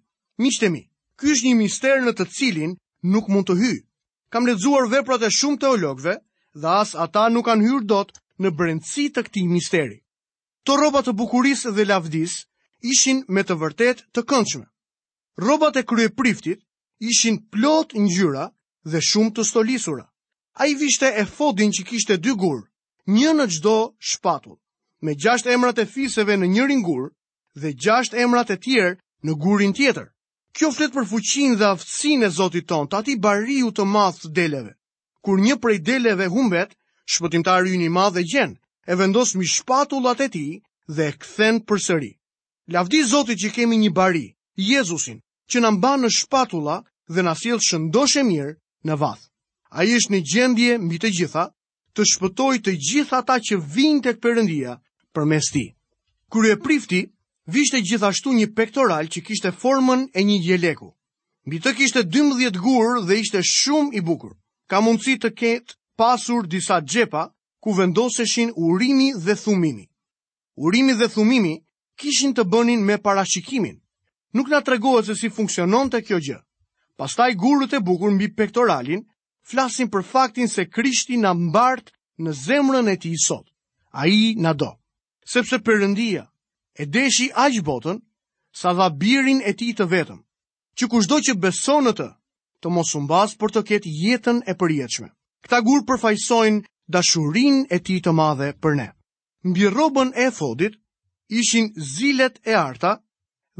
Mishtemi, 0.41 0.81
ky 1.19 1.31
është 1.35 1.47
një 1.51 1.57
mister 1.59 2.01
në 2.01 2.13
të 2.17 2.25
cilin 2.37 2.73
nuk 3.13 3.29
mund 3.29 3.45
të 3.49 3.57
hy. 3.61 3.73
Kam 4.33 4.47
lexuar 4.49 4.89
veprat 4.89 5.21
e 5.27 5.31
shumë 5.37 5.61
teologëve 5.61 6.15
dhe 6.61 6.71
as 6.81 6.95
ata 6.97 7.27
nuk 7.29 7.45
kanë 7.49 7.65
hyrë 7.67 7.87
dot 7.91 8.15
në 8.41 8.49
brendësi 8.57 9.09
të 9.13 9.25
këtij 9.27 9.45
misteri. 9.51 9.97
To 10.65 10.77
robat 10.79 11.07
të 11.09 11.13
bukurisë 11.21 11.75
dhe 11.77 11.85
lavdis 11.89 12.39
ishin 12.91 13.21
me 13.27 13.43
të 13.45 13.55
vërtet 13.61 14.03
të 14.15 14.23
këndshme. 14.29 14.65
Rrobat 15.41 15.77
e 15.81 15.85
kryepriftit 15.89 16.63
ishin 17.11 17.37
plot 17.53 17.93
ngjyra 17.97 18.47
dhe 18.91 18.99
shumë 19.09 19.33
të 19.37 19.45
stolisura. 19.51 20.07
Ai 20.61 20.73
vishte 20.81 21.07
efodin 21.23 21.71
që 21.71 21.85
kishte 21.89 22.17
dy 22.17 22.33
gurë, 22.41 22.65
një 23.07 23.33
në 23.33 23.45
gjdo 23.49 23.75
shpatull, 23.97 24.57
me 25.01 25.15
gjasht 25.15 25.47
emrat 25.47 25.79
e 25.79 25.85
fiseve 25.85 26.35
në 26.37 26.45
njërin 26.53 26.81
gur 26.83 27.09
dhe 27.55 27.73
gjasht 27.73 28.13
emrat 28.13 28.51
e 28.51 28.57
tjerë 28.61 28.97
në 29.25 29.31
gurin 29.41 29.73
tjetër. 29.73 30.09
Kjo 30.51 30.71
flet 30.71 30.91
për 30.93 31.05
fuqin 31.09 31.55
dhe 31.55 31.65
aftësin 31.73 32.23
e 32.27 32.29
zotit 32.29 32.67
ton 32.67 32.85
të 32.87 32.95
ati 32.99 33.15
bariu 33.15 33.71
të 33.71 33.85
math 33.87 34.21
të 34.25 34.29
deleve. 34.35 34.75
Kur 35.21 35.39
një 35.39 35.55
prej 35.61 35.79
deleve 35.79 36.27
humbet, 36.27 36.75
shpëtimtar 37.11 37.65
ju 37.65 37.77
një 37.79 37.89
madh 37.89 38.15
dhe 38.19 38.23
gjen, 38.23 38.57
e 38.87 38.93
vendos 38.95 39.35
mi 39.35 39.47
shpatullat 39.47 40.21
e 40.21 40.27
ti 40.29 40.47
dhe 40.91 41.07
e 41.07 41.13
këthen 41.15 41.63
për 41.63 41.77
sëri. 41.85 42.11
Lavdi 42.67 43.03
zotit 43.07 43.39
që 43.39 43.53
kemi 43.55 43.77
një 43.79 43.91
bari, 43.95 44.35
Jezusin, 44.59 45.21
që 45.49 45.57
në 45.63 45.69
mba 45.77 45.93
në 45.97 46.09
shpatulla 46.19 46.83
dhe 47.07 47.21
në 47.23 47.29
asil 47.31 47.57
shëndosh 47.63 48.19
e 48.19 48.23
mirë 48.27 48.57
në 48.85 48.93
vath. 48.99 49.23
A 49.71 49.87
ishtë 49.87 50.11
një 50.13 50.21
gjendje 50.31 50.71
mbi 50.83 50.97
të 50.99 51.09
gjitha, 51.15 51.47
të 51.95 52.05
shpëtoj 52.13 52.55
të 52.63 52.71
gjitha 52.79 53.19
ata 53.21 53.35
që 53.43 53.57
vinë 53.75 54.03
tek 54.07 54.21
Perëndia 54.23 54.77
përmes 55.15 55.49
ti. 55.51 55.65
Kur 56.31 56.47
e 56.47 56.55
prifti, 56.59 57.01
vishte 57.51 57.81
gjithashtu 57.83 58.31
një 58.33 58.51
pektoral 58.55 59.09
që 59.11 59.23
kishte 59.27 59.51
formën 59.51 60.05
e 60.15 60.23
një 60.23 60.37
jeleku. 60.45 60.87
Mbi 61.45 61.57
të 61.59 61.71
kishte 61.79 62.03
12 62.07 62.59
gurë 62.63 63.01
dhe 63.07 63.17
ishte 63.19 63.41
shumë 63.43 63.97
i 63.97 64.01
bukur. 64.05 64.35
Ka 64.69 64.79
mundësi 64.81 65.17
të 65.19 65.31
ketë 65.35 65.75
pasur 65.99 66.47
disa 66.47 66.79
xhepa 66.81 67.25
ku 67.63 67.73
vendoseshin 67.75 68.53
urimi 68.55 69.11
dhe 69.19 69.35
thumimi. 69.35 69.83
Urimi 70.55 70.95
dhe 70.95 71.09
thumimi 71.11 71.57
kishin 71.99 72.31
të 72.33 72.47
bënin 72.47 72.79
me 72.87 72.95
parashikimin. 72.97 73.75
Nuk 74.33 74.47
na 74.47 74.61
tregohet 74.61 75.05
se 75.11 75.15
si 75.15 75.29
funksiononte 75.29 75.99
kjo 76.07 76.17
gjë. 76.23 76.39
Pastaj 76.97 77.33
gurët 77.35 77.73
e 77.73 77.79
bukur 77.83 78.11
mbi 78.15 78.31
pektoralin 78.37 79.03
flasim 79.49 79.89
për 79.89 80.03
faktin 80.05 80.47
se 80.47 80.65
Krishti 80.69 81.17
na 81.17 81.33
mbart 81.33 81.91
në 82.19 82.33
zemrën 82.45 82.89
e 82.93 82.99
tij 83.01 83.17
sot. 83.25 83.47
Ai 83.91 84.35
na 84.37 84.53
do. 84.53 84.69
Sepse 85.25 85.57
Perëndia 85.59 86.23
e 86.81 86.85
deshi 86.85 87.29
aq 87.35 87.59
botën 87.65 87.99
sa 88.53 88.71
dha 88.77 88.87
birin 88.91 89.41
e 89.45 89.51
tij 89.53 89.73
të 89.79 89.85
vetëm, 89.93 90.19
që 90.77 90.83
kushdo 90.91 91.15
që 91.25 91.33
beson 91.43 91.83
në 91.87 91.93
të, 91.99 92.07
të 92.61 92.67
mos 92.71 92.93
humbas 92.95 93.35
por 93.39 93.51
të 93.51 93.61
ketë 93.69 93.91
jetën 94.05 94.39
e 94.47 94.53
përjetshme. 94.59 95.09
Këta 95.43 95.59
gur 95.65 95.81
përfaqësojnë 95.89 96.59
dashurin 96.93 97.65
e 97.73 97.77
ti 97.85 97.99
të 98.03 98.11
madhe 98.15 98.53
për 98.61 98.73
ne. 98.77 98.89
Mbi 99.49 99.65
robën 99.73 100.09
e 100.15 100.27
thodit, 100.31 100.77
ishin 101.33 101.71
zilet 101.75 102.39
e 102.47 102.53
arta 102.55 103.01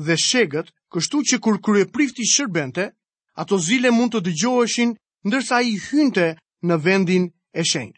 dhe 0.06 0.16
shegët, 0.28 0.72
kështu 0.94 1.18
që 1.32 1.36
kur 1.44 1.58
kërë 1.64 1.82
e 1.84 1.90
prifti 1.96 2.26
shërbente, 2.34 2.86
ato 3.42 3.58
zile 3.68 3.90
mund 3.92 4.14
të 4.16 4.22
dëgjoheshin 4.28 4.92
ndërsa 5.26 5.62
i 5.62 5.76
hynte 5.78 6.24
në 6.66 6.78
vendin 6.82 7.28
e 7.54 7.62
shenjtë. 7.66 7.98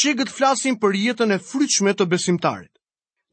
Shegët 0.00 0.30
flasin 0.30 0.76
për 0.78 0.96
jetën 1.04 1.32
e 1.34 1.38
frytshme 1.42 1.94
të 1.96 2.06
besimtarit. 2.12 2.70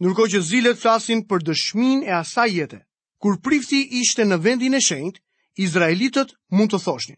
Nërko 0.02 0.28
që 0.32 0.40
zilet 0.48 0.80
flasin 0.80 1.24
për 1.28 1.44
dëshmin 1.50 2.06
e 2.08 2.14
asaj 2.22 2.50
jetë. 2.56 2.80
Kur 3.22 3.40
prifti 3.42 3.84
ishte 4.00 4.26
në 4.26 4.38
vendin 4.46 4.78
e 4.78 4.82
shenjt, 4.88 5.20
Izraelitët 5.58 6.34
mund 6.54 6.72
të 6.74 6.80
thoshnin. 6.84 7.18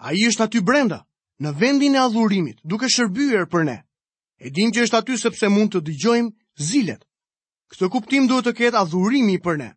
A 0.00 0.12
i 0.16 0.24
është 0.28 0.46
aty 0.46 0.60
brenda, 0.64 1.00
në 1.40 1.52
vendin 1.60 1.96
e 1.96 2.00
adhurimit, 2.06 2.58
duke 2.64 2.88
shërbyer 2.92 3.46
për 3.48 3.64
ne. 3.70 3.78
E 4.40 4.48
dim 4.50 4.72
që 4.72 4.84
është 4.86 4.98
aty 5.00 5.16
sepse 5.20 5.48
mund 5.48 5.72
të 5.74 5.82
dëgjojmë 5.88 6.60
zilet. 6.70 7.02
Këtë 7.72 7.88
kuptim 7.94 8.28
duhet 8.28 8.46
të 8.48 8.56
ketë 8.60 8.80
adhurimi 8.80 9.36
për 9.44 9.60
ne. 9.62 9.70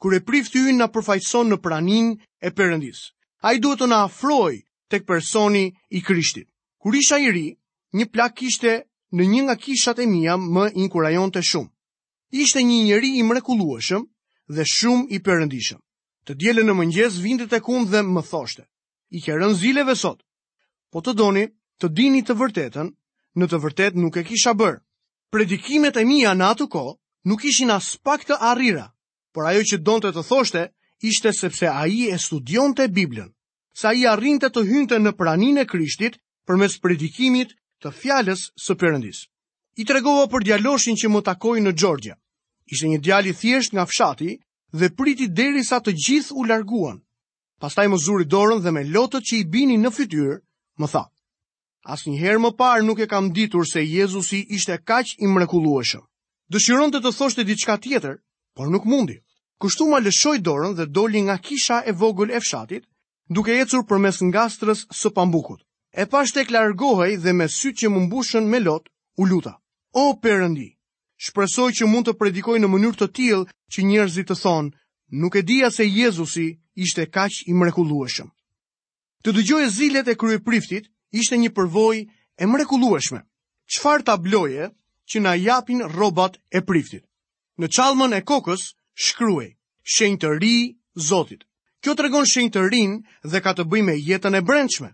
Kur 0.00 0.14
e 0.16 0.22
prifti 0.28 0.60
hyn 0.68 0.80
na 0.80 0.88
përfaqëson 0.92 1.52
në 1.52 1.58
pranin 1.64 2.14
e 2.44 2.50
Perëndis. 2.52 3.06
Ai 3.48 3.56
duhet 3.60 3.80
të 3.80 3.88
na 3.92 4.02
afrojë 4.08 4.60
tek 4.88 5.06
personi 5.06 5.72
i 5.90 6.02
Krishtit. 6.02 6.48
Kur 6.78 6.94
isha 6.94 7.18
i 7.18 7.32
ri, 7.32 7.48
një 7.96 8.06
plak 8.12 8.36
kishte 8.38 8.84
në 9.16 9.24
një 9.32 9.42
nga 9.46 9.56
kishat 9.56 9.98
e 9.98 10.06
mia 10.06 10.36
më 10.36 10.68
inkurajon 10.80 11.30
të 11.34 11.42
shumë. 11.50 11.70
Ishte 12.44 12.60
një 12.62 12.78
njeri 12.84 13.10
i 13.18 13.22
mrekulueshëm 13.24 14.02
dhe 14.54 14.64
shumë 14.74 15.08
i 15.16 15.18
përëndishëm. 15.24 15.80
Të 16.28 16.32
dielën 16.40 16.66
në 16.68 16.74
mëngjes 16.76 17.16
vinte 17.24 17.48
e 17.56 17.60
kumë 17.64 17.88
dhe 17.92 18.00
më 18.04 18.22
thoshte. 18.30 18.64
I 19.16 19.20
kërën 19.24 19.54
zileve 19.56 19.94
sot. 19.96 20.20
Po 20.92 21.00
të 21.00 21.14
doni, 21.16 21.46
të 21.80 21.86
dini 21.96 22.20
të 22.24 22.34
vërtetën, 22.36 22.88
në 23.38 23.44
të 23.48 23.60
vërtet 23.64 23.96
nuk 23.96 24.16
e 24.20 24.24
kisha 24.28 24.52
bërë. 24.52 24.82
Predikimet 25.32 25.96
e 25.96 26.04
mia 26.04 26.32
në 26.36 26.46
atë 26.52 26.66
ko 26.72 26.84
nuk 27.28 27.44
ishin 27.48 27.72
as 27.72 27.96
pak 28.04 28.28
të 28.28 28.36
arrira, 28.52 28.92
por 29.32 29.48
ajo 29.48 29.64
që 29.68 29.80
donte 29.84 30.12
të 30.12 30.22
thoshte 30.28 30.62
ishte 31.08 31.32
sepse 31.32 31.66
ai 31.68 32.08
e 32.12 32.16
studion 32.18 32.74
Biblën 32.76 33.32
sa 33.80 33.92
i 33.94 34.04
arrinte 34.10 34.48
të 34.50 34.62
hynte 34.66 34.98
në 34.98 35.12
praninë 35.18 35.62
e 35.62 35.66
Krishtit 35.70 36.16
përmes 36.50 36.74
predikimit 36.82 37.52
të 37.84 37.92
fjalës 37.94 38.40
së 38.58 38.74
përëndis. 38.80 39.18
I 39.78 39.84
tregova 39.86 40.24
për 40.32 40.46
djaloshin 40.48 40.96
që 40.98 41.10
më 41.14 41.20
takoi 41.28 41.62
në 41.62 41.72
Gjorgja. 41.80 42.16
Ishte 42.74 42.88
një 42.90 42.98
djal 43.06 43.28
i 43.30 43.34
thjesht 43.40 43.72
nga 43.76 43.84
fshati 43.86 44.32
dhe 44.78 44.90
priti 44.98 45.28
derisa 45.30 45.78
të 45.80 45.94
gjithë 46.04 46.34
u 46.40 46.48
larguan. 46.50 46.98
Pastaj 47.62 47.86
më 47.92 47.98
zuri 48.04 48.26
dorën 48.34 48.64
dhe 48.64 48.72
me 48.74 48.82
lotët 48.94 49.22
që 49.30 49.36
i 49.38 49.46
bini 49.52 49.78
në 49.78 49.92
fytyr, 49.94 50.34
më 50.80 50.86
tha: 50.92 51.04
"As 51.94 52.02
një 52.06 52.18
herë 52.22 52.42
më 52.44 52.50
parë 52.58 52.82
nuk 52.88 52.98
e 52.98 53.06
kam 53.14 53.30
ditur 53.32 53.62
se 53.66 53.80
Jezusi 53.86 54.42
ishte 54.58 54.82
kaq 54.90 55.14
i 55.22 55.26
mrekullueshëm. 55.30 56.02
Dëshironte 56.52 56.98
të, 56.98 57.04
të 57.06 57.16
thoshte 57.18 57.44
diçka 57.46 57.78
tjetër, 57.78 58.14
por 58.56 58.68
nuk 58.74 58.84
mundi. 58.90 59.22
Kështu 59.62 59.84
ma 59.88 59.98
lëshoj 60.02 60.38
dorën 60.46 60.74
dhe 60.78 60.86
doli 60.98 61.20
nga 61.22 61.36
kisha 61.46 61.78
e 61.88 61.92
vogël 62.02 62.30
e 62.34 62.40
fshatit, 62.42 62.82
duke 63.28 63.52
ecur 63.62 63.84
përmes 63.88 64.18
ngastrës 64.24 64.86
së 64.88 65.10
pambukut. 65.12 65.60
E 65.92 66.06
pasht 66.06 66.36
e 66.36 66.44
largohej 66.48 67.16
dhe 67.22 67.32
me 67.36 67.46
sy 67.48 67.70
që 67.76 67.86
më 67.92 67.98
mbushën 68.06 68.44
me 68.48 68.58
lot, 68.60 68.88
u 69.20 69.24
luta. 69.28 69.58
O 69.92 70.16
Perëndi, 70.22 70.68
shpresoj 71.16 71.70
që 71.78 71.84
mund 71.90 72.06
të 72.08 72.14
predikoj 72.20 72.58
në 72.60 72.68
mënyrë 72.70 72.98
të 73.00 73.08
tillë 73.16 73.42
që 73.72 73.84
njerëzit 73.88 74.28
të 74.30 74.36
thonë, 74.42 74.72
nuk 75.20 75.36
e 75.36 75.42
dija 75.42 75.70
se 75.72 75.84
Jezusi 75.84 76.58
ishte 76.74 77.08
kaq 77.08 77.32
i 77.50 77.56
mrekullueshëm. 77.56 78.28
Të 79.24 79.30
dëgjoj 79.36 79.64
zilet 79.76 80.08
e 80.08 80.14
kryepriftit 80.20 80.88
ishte 81.20 81.36
një 81.40 81.50
përvojë 81.56 82.02
e 82.38 82.44
mrekullueshme. 82.46 83.20
Çfarë 83.72 84.06
tabloje 84.08 84.70
që 85.10 85.18
na 85.24 85.32
japin 85.34 85.82
rrobat 85.88 86.38
e 86.56 86.62
priftit? 86.64 87.04
Në 87.60 87.66
çallmën 87.76 88.14
e 88.20 88.22
kokës 88.24 88.76
shkruaj: 88.94 89.50
Shenjë 89.82 90.20
të 90.22 90.28
ri 90.40 90.54
Zotit. 91.08 91.47
Kjo 91.80 91.94
të 91.94 92.04
regon 92.08 92.26
shenjë 92.26 92.52
të 92.56 92.62
rinë 92.72 93.30
dhe 93.32 93.40
ka 93.44 93.52
të 93.54 93.66
bëj 93.70 93.82
me 93.86 93.94
jetën 93.94 94.34
e 94.34 94.40
brendshme, 94.42 94.90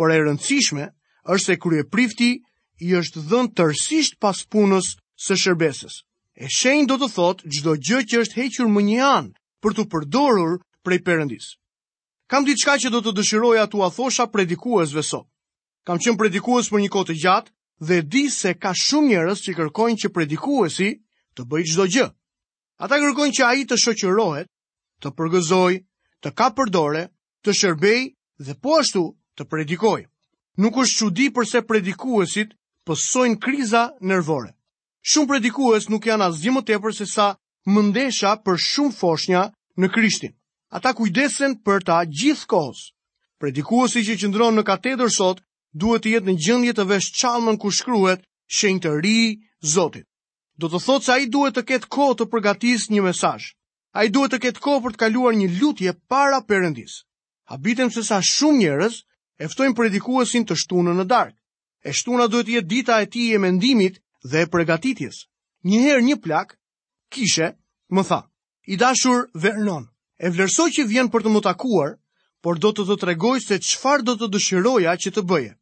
por 0.00 0.10
e 0.10 0.16
rëndësishme 0.22 0.86
është 1.34 1.44
se 1.46 1.56
krye 1.60 1.84
prifti 1.92 2.30
i 2.86 2.94
është 3.00 3.24
dhënë 3.28 3.52
tërsisht 3.58 4.16
pas 4.24 4.40
punës 4.52 4.94
së 5.26 5.36
shërbesës. 5.42 5.94
E 6.40 6.48
shenjë 6.48 6.86
do 6.88 6.96
të 7.02 7.10
thotë 7.18 7.50
gjdo 7.56 7.74
gjë 7.84 8.00
që 8.10 8.22
është 8.24 8.40
hequr 8.40 8.70
më 8.72 8.84
një 8.88 9.02
anë 9.08 9.34
për 9.64 9.76
të 9.76 9.84
përdorur 9.92 10.56
prej 10.84 11.02
përëndis. 11.06 11.50
Kam 12.32 12.46
diçka 12.48 12.78
që 12.80 12.90
do 12.94 13.02
të 13.04 13.12
dëshiroja 13.18 13.66
a 13.68 13.70
thosha 13.92 14.24
predikuesve 14.32 15.04
sot. 15.04 15.28
Kam 15.84 15.98
qenë 16.00 16.16
predikues 16.16 16.70
për 16.72 16.80
një 16.80 16.88
kohë 16.94 17.08
të 17.10 17.14
gjatë 17.26 17.52
dhe 17.88 17.98
di 18.08 18.24
se 18.30 18.54
ka 18.62 18.70
shumë 18.72 19.08
njerëz 19.12 19.40
që 19.44 19.54
kërkojnë 19.58 20.00
që 20.04 20.08
predikuesi 20.16 20.88
të 21.36 21.42
bëjë 21.50 21.68
çdo 21.72 21.86
gjë. 21.92 22.08
Ata 22.86 22.98
kërkojnë 23.02 23.36
që 23.36 23.44
ai 23.50 23.64
të 23.68 23.76
shoqërohet, 23.84 24.48
të 25.02 25.10
përgëzojë, 25.18 25.80
të 26.22 26.30
ka 26.38 26.46
përdore, 26.58 27.00
të 27.44 27.54
shërbej 27.60 28.02
dhe 28.46 28.54
po 28.62 28.76
ashtu 28.80 29.04
të 29.38 29.46
predikoj. 29.52 30.00
Nuk 30.62 30.78
është 30.84 31.08
di 31.16 31.26
përse 31.36 31.62
predikuesit 31.70 32.54
pësojnë 32.86 33.38
kriza 33.44 33.82
nervore. 34.10 34.50
Shumë 35.10 35.30
predikues 35.34 35.88
nuk 35.90 36.06
janë 36.10 36.26
asgjë 36.30 36.52
më 36.54 36.62
e 36.76 36.78
përse 36.84 37.06
sa 37.14 37.26
mëndesha 37.74 38.32
për 38.44 38.60
shumë 38.68 38.94
foshnja 39.00 39.42
në 39.80 39.88
Krishtin. 39.94 40.34
Ata 40.76 40.92
kujdesen 40.96 41.56
për 41.66 41.84
ta 41.88 41.98
gjithë 42.18 42.46
kohës. 42.52 42.82
Predikuesi 43.40 44.04
që 44.08 44.14
qëndron 44.20 44.54
në 44.56 44.62
katedër 44.68 45.10
sot 45.10 45.42
duhet 45.74 46.04
të 46.04 46.12
jetë 46.14 46.28
në 46.30 46.34
gjendje 46.44 46.74
të 46.76 46.84
vesh 46.92 47.08
çallën 47.20 47.58
ku 47.60 47.70
shkruhet 47.78 48.22
shenjtë 48.58 48.92
ri 49.02 49.18
Zotit. 49.74 50.06
Do 50.60 50.66
të 50.68 50.78
thotë 50.86 51.04
se 51.06 51.10
ai 51.16 51.26
duhet 51.34 51.54
të 51.56 51.62
ketë 51.70 51.86
kohë 51.96 52.16
të 52.20 52.24
përgatisë 52.32 52.92
një 52.94 53.02
mesazh 53.08 53.44
a 53.92 54.02
i 54.04 54.10
duhet 54.10 54.32
të 54.32 54.38
ketë 54.46 54.62
kohë 54.64 54.82
për 54.86 54.94
të 54.96 55.00
kaluar 55.04 55.34
një 55.36 55.48
lutje 55.60 55.92
para 56.08 56.38
përëndis. 56.48 56.98
Habitem 57.52 57.90
se 57.92 58.02
sa 58.06 58.22
shumë 58.24 58.58
njërës 58.62 58.98
eftojnë 59.46 59.76
predikuesin 59.76 60.46
të 60.48 60.56
shtunën 60.64 60.96
në 61.00 61.06
darkë. 61.12 61.38
E 61.84 61.92
shtuna 61.92 62.28
duhet 62.30 62.48
jetë 62.48 62.68
dita 62.70 63.00
e 63.02 63.06
ti 63.10 63.26
e 63.34 63.38
mendimit 63.42 63.98
dhe 64.24 64.44
e 64.46 64.46
pregatitjes. 64.48 65.26
Njëherë 65.66 66.04
një 66.08 66.16
plak, 66.24 66.56
kishe, 67.12 67.50
më 67.92 68.02
tha, 68.08 68.20
i 68.70 68.78
dashur 68.80 69.26
Vernon, 69.34 69.88
e 70.18 70.30
vlerësoj 70.30 70.68
që 70.78 70.86
vjen 70.88 71.10
për 71.10 71.26
të 71.26 71.32
më 71.34 71.42
takuar, 71.44 71.96
por 72.42 72.58
do 72.62 72.70
të 72.72 72.86
të 72.88 72.96
tregoj 73.02 73.40
se 73.44 73.58
qfar 73.60 74.02
do 74.06 74.16
të 74.16 74.30
dëshiroja 74.32 74.94
që 75.02 75.10
të 75.14 75.22
bëje. 75.28 75.52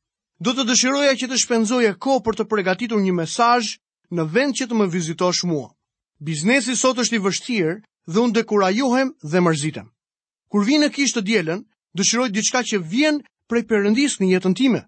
Do 0.41 0.55
të 0.57 0.69
dëshiroja 0.71 1.17
që 1.19 1.27
të 1.29 1.37
shpenzoj 1.43 1.83
e 1.89 1.97
ko 2.01 2.21
për 2.25 2.39
të 2.41 2.47
pregatitur 2.49 3.01
një 3.03 3.17
mesaj 3.17 3.75
në 4.15 4.25
vend 4.35 4.57
që 4.61 4.67
të 4.71 4.77
më 4.79 4.87
vizitosh 4.93 5.43
mua. 5.51 5.73
Biznesi 6.21 6.77
sot 6.77 7.01
është 7.01 7.17
i 7.19 7.25
vështirë 7.27 7.75
dhe 8.11 8.21
unë 8.27 8.35
dekurajohem 8.41 9.11
dhe 9.33 9.41
mërzitem. 9.47 9.89
Kur 10.51 10.65
vinë 10.67 10.89
e 10.89 10.93
kishtë 10.97 11.21
të 11.21 11.27
djelen, 11.27 11.61
dëshiroj 11.99 12.29
diçka 12.35 12.63
që 12.71 12.81
vjen 12.93 13.21
prej 13.51 13.65
përëndis 13.71 14.17
në 14.19 14.31
jetën 14.35 14.55
time. 14.59 14.81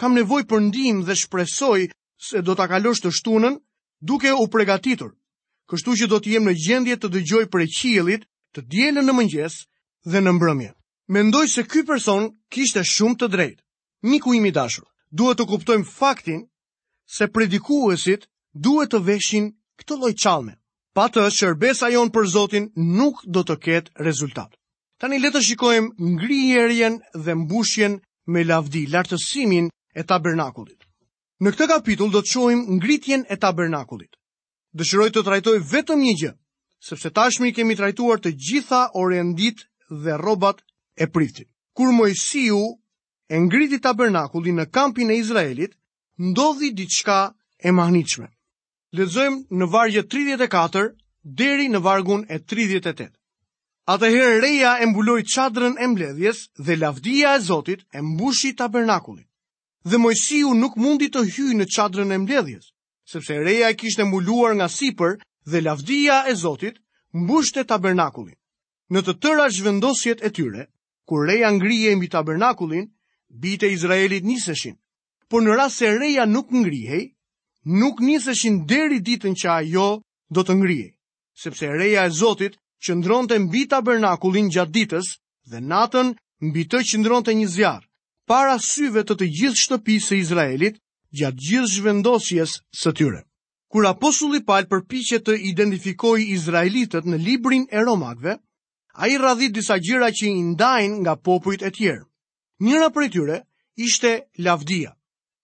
Kam 0.00 0.14
nevoj 0.16 0.44
për 0.48 0.62
ndim 0.70 1.02
dhe 1.04 1.16
shpresoj 1.22 1.82
se 2.28 2.40
do 2.46 2.54
të 2.56 2.66
kalosh 2.72 3.02
të 3.04 3.10
shtunën 3.18 3.58
duke 4.00 4.32
u 4.40 4.46
pregatitur, 4.54 5.12
kështu 5.70 5.96
që 6.00 6.06
do 6.10 6.18
të 6.20 6.32
jem 6.36 6.48
në 6.48 6.54
gjendje 6.66 6.96
të 7.02 7.12
dëgjoj 7.14 7.44
për 7.52 7.64
e 7.64 7.68
qilit 7.76 8.24
të 8.56 8.60
djelen 8.72 9.06
në 9.06 9.14
mëngjes 9.20 9.58
dhe 10.10 10.22
në 10.24 10.32
mbrëmje. 10.38 10.70
Mendoj 11.12 11.46
se 11.52 11.62
ky 11.68 11.84
person 11.88 12.30
kishtë 12.54 12.80
e 12.82 12.88
shumë 12.94 13.18
të 13.20 13.28
drejt. 13.34 13.58
Miku 14.10 14.32
imi 14.34 14.50
dashur, 14.50 14.88
duhet 15.10 15.38
të 15.38 15.46
kuptojmë 15.52 15.84
faktin 15.92 16.46
se 17.16 17.28
predikuesit 17.28 18.24
duhet 18.64 18.90
të 18.94 19.02
veshin 19.06 19.50
këtë 19.78 19.98
loj 20.00 20.12
qalmen 20.24 20.56
pa 20.92 21.06
të 21.08 21.22
shërbesa 21.32 21.88
jonë 21.92 22.12
për 22.12 22.26
Zotin 22.32 22.66
nuk 22.96 23.22
do 23.24 23.42
të 23.48 23.56
ketë 23.64 24.04
rezultat. 24.04 24.52
Tani 25.00 25.18
letë 25.18 25.40
shikojmë 25.42 26.08
ngrijerjen 26.14 26.98
dhe 27.24 27.34
mbushjen 27.34 27.96
me 28.30 28.44
lavdi, 28.44 28.84
lartësimin 28.92 29.68
e 29.98 30.04
tabernakullit. 30.04 30.84
Në 31.42 31.50
këtë 31.54 31.68
kapitull 31.72 32.12
do 32.12 32.20
të 32.22 32.32
shojmë 32.36 32.76
ngritjen 32.76 33.24
e 33.32 33.36
tabernakullit. 33.42 34.12
Dëshiroj 34.78 35.08
të 35.14 35.24
trajtoj 35.26 35.56
vetëm 35.72 36.04
një 36.04 36.12
gjë, 36.20 36.32
sepse 36.88 37.10
tashmi 37.10 37.50
kemi 37.56 37.74
trajtuar 37.76 38.20
të 38.22 38.34
gjitha 38.46 38.82
orendit 39.02 39.64
dhe 40.04 40.16
robat 40.20 40.62
e 41.02 41.08
priftit. 41.08 41.48
Kur 41.76 41.90
Mojësiu 41.92 42.60
e 43.32 43.36
ngriti 43.40 43.80
tabernakullin 43.80 44.60
në 44.60 44.68
kampin 44.70 45.10
e 45.10 45.18
Izraelit, 45.24 45.74
ndodhi 46.20 46.70
diçka 46.76 47.32
e 47.58 47.70
mahnitshme. 47.72 48.28
Lezojmë 48.98 49.56
në 49.60 49.66
vargje 49.72 50.00
34 50.12 50.80
deri 51.42 51.68
në 51.74 51.80
vargun 51.84 52.24
e 52.28 52.36
38. 52.52 53.06
Atëherë 53.92 54.34
reja 54.44 54.72
e 54.84 54.88
mbuloi 54.90 55.22
çadrën 55.34 55.78
e 55.80 55.86
mbledhjes 55.92 56.42
dhe 56.66 56.76
lavdia 56.82 57.30
e 57.36 57.40
Zotit 57.46 57.86
e 57.98 58.02
mbushi 58.04 58.50
tabernakullin. 58.58 59.24
Dhe 59.90 59.96
Mojsiu 59.98 60.52
nuk 60.60 60.76
mundi 60.76 61.08
të 61.10 61.22
hyjë 61.30 61.56
në 61.60 61.66
çadrën 61.76 62.12
e 62.12 62.18
mbledhjes, 62.24 62.68
sepse 63.12 63.38
reja 63.46 63.70
e 63.72 63.78
kishte 63.80 64.04
mbuluar 64.06 64.52
nga 64.60 64.68
sipër 64.76 65.16
dhe 65.50 65.64
lavdia 65.64 66.18
e 66.30 66.36
Zotit 66.44 66.76
mbushte 67.22 67.64
tabernakullin. 67.72 68.36
Në 68.92 69.00
të 69.06 69.12
tëra 69.24 69.48
zhvendosjet 69.56 70.20
e 70.26 70.30
tyre, 70.36 70.68
kur 71.08 71.24
reja 71.30 71.48
ngrije 71.50 71.96
mbi 71.96 72.12
tabernakullin, 72.12 72.86
bitej 73.42 73.72
Izraelit 73.78 74.24
niseshin. 74.28 74.76
Por 75.30 75.40
në 75.42 75.56
rast 75.58 75.80
se 75.80 75.96
reja 76.00 76.28
nuk 76.28 76.52
ngrihej, 76.52 77.04
nuk 77.64 78.00
niseshin 78.00 78.68
deri 78.68 79.00
ditën 79.02 79.34
që 79.38 79.48
ajo 79.50 79.86
do 80.34 80.42
të 80.42 80.54
ngrije, 80.58 80.88
sepse 81.42 81.68
reja 81.70 82.04
e 82.06 82.10
Zotit 82.10 82.56
që 82.82 82.96
ndronë 82.98 83.28
të 83.30 83.38
mbi 83.46 83.64
tabernakulin 83.70 84.50
gjatë 84.50 84.72
ditës 84.76 85.08
dhe 85.50 85.60
natën 85.70 86.12
mbi 86.42 86.62
të 86.66 86.80
që 86.90 86.96
ndronë 87.02 87.24
të 87.26 87.32
një 87.40 87.46
zjarë, 87.54 87.86
para 88.26 88.58
syve 88.58 89.04
të 89.06 89.14
të 89.18 89.26
gjithë 89.38 89.60
shtëpisë 89.64 90.14
e 90.16 90.20
Izraelit 90.22 90.80
gjatë 91.18 91.42
gjithë 91.46 91.70
zhvendosjes 91.74 92.56
së 92.82 92.90
tyre. 92.98 93.20
Kur 93.72 93.86
apostulli 93.88 94.42
palë 94.44 94.68
për 94.68 94.80
piqe 94.90 95.18
të 95.22 95.38
identifikoj 95.52 96.18
Izraelitet 96.34 97.06
në 97.08 97.16
librin 97.24 97.64
e 97.70 97.84
romakve, 97.86 98.34
a 98.94 99.08
i 99.08 99.14
radhit 99.18 99.54
disa 99.56 99.78
gjira 99.80 100.10
që 100.12 100.26
i 100.28 100.42
ndajnë 100.52 100.98
nga 101.00 101.14
popujt 101.16 101.62
e 101.62 101.70
tjerë. 101.72 102.04
Njëra 102.66 102.88
për 102.94 103.08
tyre 103.14 103.38
ishte 103.80 104.10
lavdia, 104.44 104.92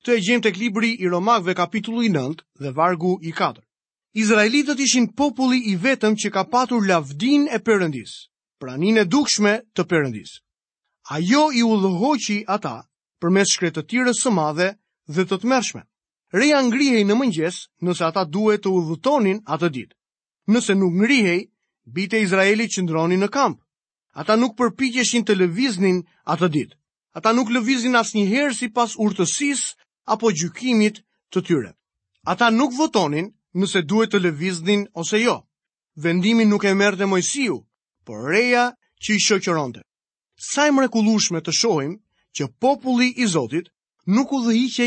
Këtë 0.09 0.17
e 0.17 0.23
gjem 0.27 0.41
tek 0.45 0.57
libri 0.57 0.88
i 1.05 1.09
Romakëve 1.12 1.53
kapitulli 1.59 2.09
9 2.09 2.38
dhe 2.65 2.71
vargu 2.77 3.11
i 3.21 3.29
4. 3.38 3.61
Izraelitët 4.21 4.79
ishin 4.81 5.09
populli 5.21 5.59
i 5.69 5.75
vetëm 5.83 6.15
që 6.23 6.29
ka 6.33 6.45
patur 6.53 6.87
lavdin 6.88 7.43
e 7.53 7.59
Perëndis, 7.67 8.15
praninë 8.62 9.03
e 9.05 9.09
dukshme 9.15 9.50
të 9.77 9.85
Perëndis. 9.91 10.31
Ajo 11.17 11.43
i 11.53 11.61
udhëhoqi 11.69 12.38
ata 12.57 12.73
përmes 13.21 13.53
shkretëtirës 13.53 14.23
së 14.25 14.33
madhe 14.38 14.69
dhe 15.12 15.27
të 15.29 15.38
të 15.43 15.50
mërshme. 15.53 15.83
Reja 16.41 16.62
ngrihej 16.65 17.05
në 17.05 17.15
mëngjes 17.21 17.57
nëse 17.91 18.05
ata 18.09 18.25
duhet 18.38 18.65
të 18.65 18.73
udhëtonin 18.81 19.43
atë 19.57 19.71
ditë. 19.77 19.95
Nëse 20.57 20.73
nuk 20.81 20.95
ngrihej, 21.03 21.43
bite 22.00 22.17
Izraeli 22.25 22.65
që 22.77 22.88
në 22.88 23.29
kamp. 23.37 23.61
Ata 24.25 24.41
nuk 24.41 24.57
përpikjeshin 24.57 25.27
të 25.29 25.37
lëviznin 25.43 26.00
atë 26.33 26.49
ditë. 26.57 26.75
Ata 27.21 27.35
nuk 27.37 27.50
lëviznin 27.59 28.00
asë 28.00 28.17
një 28.23 28.49
si 28.62 28.69
pas 28.79 28.88
urtësis 28.97 29.69
apo 30.09 30.31
gjykimit 30.33 31.03
të 31.33 31.43
tyre. 31.47 31.73
Ata 32.27 32.49
nuk 32.50 32.73
votonin 32.79 33.29
nëse 33.61 33.85
duhet 33.88 34.11
të 34.15 34.23
lëviznin 34.25 34.87
ose 35.00 35.21
jo. 35.21 35.37
Vendimi 35.99 36.47
nuk 36.49 36.65
e 36.65 36.73
merte 36.75 37.07
mojësiu, 37.11 37.59
por 38.07 38.25
reja 38.33 38.65
që 39.05 39.11
i 39.17 39.23
shoqëronte. 39.27 39.83
Sa 40.38 40.69
e 40.69 40.73
mrekulushme 40.75 41.41
të 41.43 41.53
shohim 41.61 41.97
që 42.37 42.49
populli 42.62 43.09
i 43.23 43.27
Zotit 43.27 43.69
nuk 44.07 44.33
u 44.33 44.38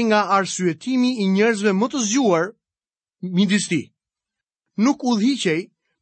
nga 0.07 0.21
arsyetimi 0.39 1.11
i 1.23 1.27
njerëzve 1.27 1.73
më 1.73 1.87
të 1.91 1.99
zgjuar 2.07 2.45
midis 3.21 3.67
ti. 3.67 3.93
Nuk 4.77 5.03
u 5.03 5.13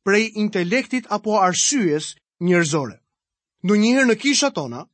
prej 0.03 0.31
intelektit 0.35 1.05
apo 1.09 1.31
arsyes 1.41 2.15
njerëzore. 2.39 2.97
Në 3.63 3.73
njëherë 3.77 4.07
në 4.09 4.15
kisha 4.15 4.49
tona, 4.49 4.85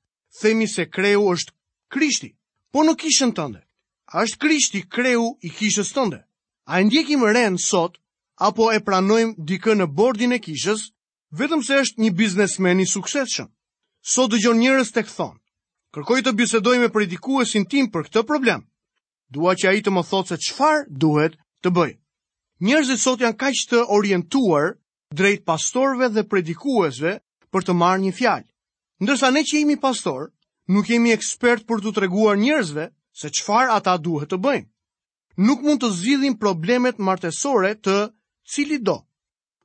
themi 0.42 0.68
se 0.68 0.90
kreu 0.90 1.22
është 1.34 1.52
krishti, 1.94 2.32
po 2.72 2.84
në 2.84 2.94
kishën 3.02 3.32
tënde 3.38 3.65
është 4.24 4.38
Krishti 4.44 4.80
kreu 4.96 5.24
i 5.44 5.50
kishës 5.56 5.90
tënde. 5.96 6.20
A 6.74 6.80
e 6.80 6.84
ndjekim 6.88 7.24
rend 7.36 7.60
sot 7.64 7.98
apo 8.48 8.70
e 8.76 8.80
pranojmë 8.88 9.34
dikë 9.50 9.76
në 9.80 9.88
bordin 9.98 10.34
e 10.34 10.40
kishës 10.46 10.86
vetëm 11.40 11.64
se 11.68 11.80
është 11.84 12.02
një 12.04 12.12
biznesmen 12.20 12.80
i 12.84 12.88
suksesshëm? 12.92 13.50
Sot 14.14 14.32
dëgjon 14.34 14.60
njerëz 14.64 14.92
tek 14.96 15.10
thon. 15.16 15.36
Kërkoj 15.96 16.20
të 16.26 16.36
bisedoj 16.40 16.78
me 16.84 16.90
predikuesin 16.96 17.68
tim 17.72 17.90
për 17.94 18.08
këtë 18.10 18.24
problem. 18.32 18.64
Dua 19.36 19.56
që 19.60 19.70
ai 19.72 19.84
të 19.84 19.92
më 19.96 20.04
thotë 20.10 20.36
se 20.36 20.38
çfarë 20.48 20.88
duhet 21.04 21.36
të 21.64 21.72
bëj. 21.78 21.92
Njerëzit 22.68 23.02
sot 23.04 23.20
janë 23.26 23.38
kaq 23.44 23.56
të 23.72 23.82
orientuar 23.98 24.78
drejt 25.12 25.46
pastorëve 25.50 26.10
dhe 26.16 26.28
predikuesve 26.32 27.18
për 27.52 27.68
të 27.68 27.74
marrë 27.82 28.04
një 28.06 28.14
fjalë. 28.22 28.48
Ndërsa 29.04 29.32
ne 29.36 29.42
që 29.48 29.58
jemi 29.60 29.78
pastor, 29.86 30.30
nuk 30.72 30.90
jemi 30.94 31.12
ekspert 31.18 31.66
për 31.68 31.82
të 31.84 31.96
treguar 32.00 32.40
njerëzve 32.46 32.90
se 33.16 33.30
qëfar 33.32 33.72
ata 33.72 33.96
duhet 34.04 34.30
të 34.34 34.40
bëjnë. 34.44 34.68
Nuk 35.48 35.64
mund 35.64 35.80
të 35.84 35.90
zgjidhin 35.96 36.36
problemet 36.40 37.00
martesore 37.00 37.74
të 37.80 37.96
cili 38.54 38.78
do, 38.84 38.98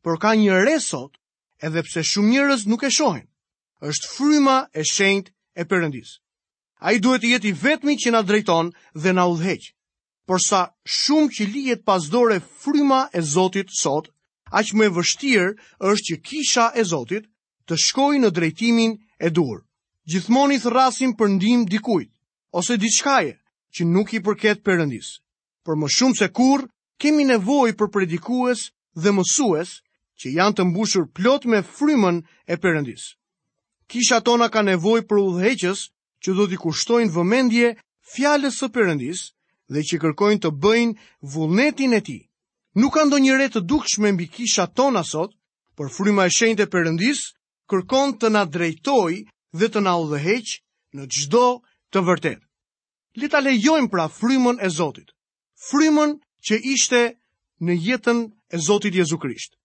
por 0.02 0.18
ka 0.22 0.32
një 0.38 0.62
resot 0.66 1.18
edhe 1.62 1.82
pse 1.86 2.02
shumë 2.10 2.30
njërës 2.34 2.64
nuk 2.72 2.86
e 2.86 2.90
shohin. 3.00 3.26
është 3.88 4.08
fryma 4.14 4.56
e 4.76 4.82
shenjt 4.92 5.26
e 5.54 5.62
përëndis. 5.70 6.10
A 6.86 6.92
i 6.92 6.98
duhet 7.00 7.22
të 7.22 7.30
jetë 7.32 7.48
i 7.48 7.52
vetmi 7.64 7.94
që 8.02 8.10
na 8.12 8.20
drejton 8.28 8.66
dhe 9.02 9.12
na 9.16 9.24
udheq. 9.34 9.62
Por 10.26 10.36
sa 10.48 10.60
shumë 10.84 11.32
që 11.34 11.44
lijet 11.54 11.84
pasdore 11.88 12.38
fryma 12.60 13.00
e 13.08 13.20
Zotit 13.34 13.68
sot, 13.82 14.06
aq 14.58 14.68
më 14.76 14.84
e 14.86 14.94
vështirë 14.96 15.48
është 15.90 16.04
që 16.08 16.16
kisha 16.28 16.66
e 16.76 16.82
Zotit 16.92 17.24
të 17.66 17.74
shkoj 17.86 18.16
në 18.20 18.30
drejtimin 18.36 18.92
e 19.16 19.28
dur. 19.30 19.64
Gjithmoni 20.10 20.58
thrasim 20.60 21.16
për 21.18 21.28
ndim 21.28 21.60
dikujt, 21.72 22.12
ose 22.58 22.76
diçkaje, 22.76 23.39
që 23.74 23.84
nuk 23.86 24.12
i 24.16 24.20
përket 24.20 24.62
përëndis. 24.66 25.08
Por 25.64 25.78
më 25.78 25.90
shumë 25.96 26.18
se 26.18 26.28
kur, 26.34 26.64
kemi 27.00 27.24
nevoj 27.30 27.72
për 27.78 27.90
predikues 27.94 28.66
dhe 28.98 29.10
mësues 29.14 29.76
që 30.20 30.34
janë 30.36 30.56
të 30.58 30.66
mbushur 30.70 31.06
plot 31.16 31.46
me 31.48 31.62
frymën 31.64 32.20
e 32.52 32.56
përëndis. 32.62 33.04
Kisha 33.90 34.20
tona 34.26 34.48
ka 34.52 34.62
nevoj 34.62 35.00
për 35.08 35.22
udheqës 35.24 35.80
që 36.22 36.30
do 36.36 36.44
t'i 36.50 36.58
kushtojnë 36.60 37.12
vëmendje 37.14 37.74
fjales 38.14 38.58
së 38.60 38.68
përëndis 38.74 39.20
dhe 39.70 39.84
që 39.86 40.00
kërkojnë 40.02 40.42
të 40.44 40.50
bëjnë 40.62 40.98
vullnetin 41.32 41.94
e 41.96 42.00
ti. 42.06 42.18
Nuk 42.78 42.94
ka 42.94 43.06
ndonjëre 43.06 43.48
të 43.50 43.62
dukshme 43.70 44.12
mbi 44.14 44.26
kisha 44.30 44.66
tona 44.76 45.02
sot, 45.02 45.32
por 45.76 45.90
fryma 45.90 46.26
e 46.28 46.34
shenjtë 46.36 46.66
e 46.66 46.70
përëndis 46.74 47.22
kërkon 47.70 48.16
të 48.20 48.28
na 48.34 48.44
drejtoj 48.46 49.12
dhe 49.58 49.66
të 49.70 49.80
na 49.82 49.96
udheqë 50.02 50.58
në 50.94 51.02
gjdo 51.14 51.44
të 51.90 52.04
vërtetë 52.08 52.44
le 53.18 53.26
ta 53.28 53.40
lejojmë 53.42 53.90
pra 53.90 54.06
frymën 54.08 54.60
e 54.62 54.68
Zotit. 54.70 55.10
Frymën 55.70 56.14
që 56.46 56.54
ishte 56.74 57.00
në 57.64 57.72
jetën 57.88 58.18
e 58.54 58.58
Zotit 58.58 58.94
Jezu 58.94 59.18
Krisht. 59.18 59.56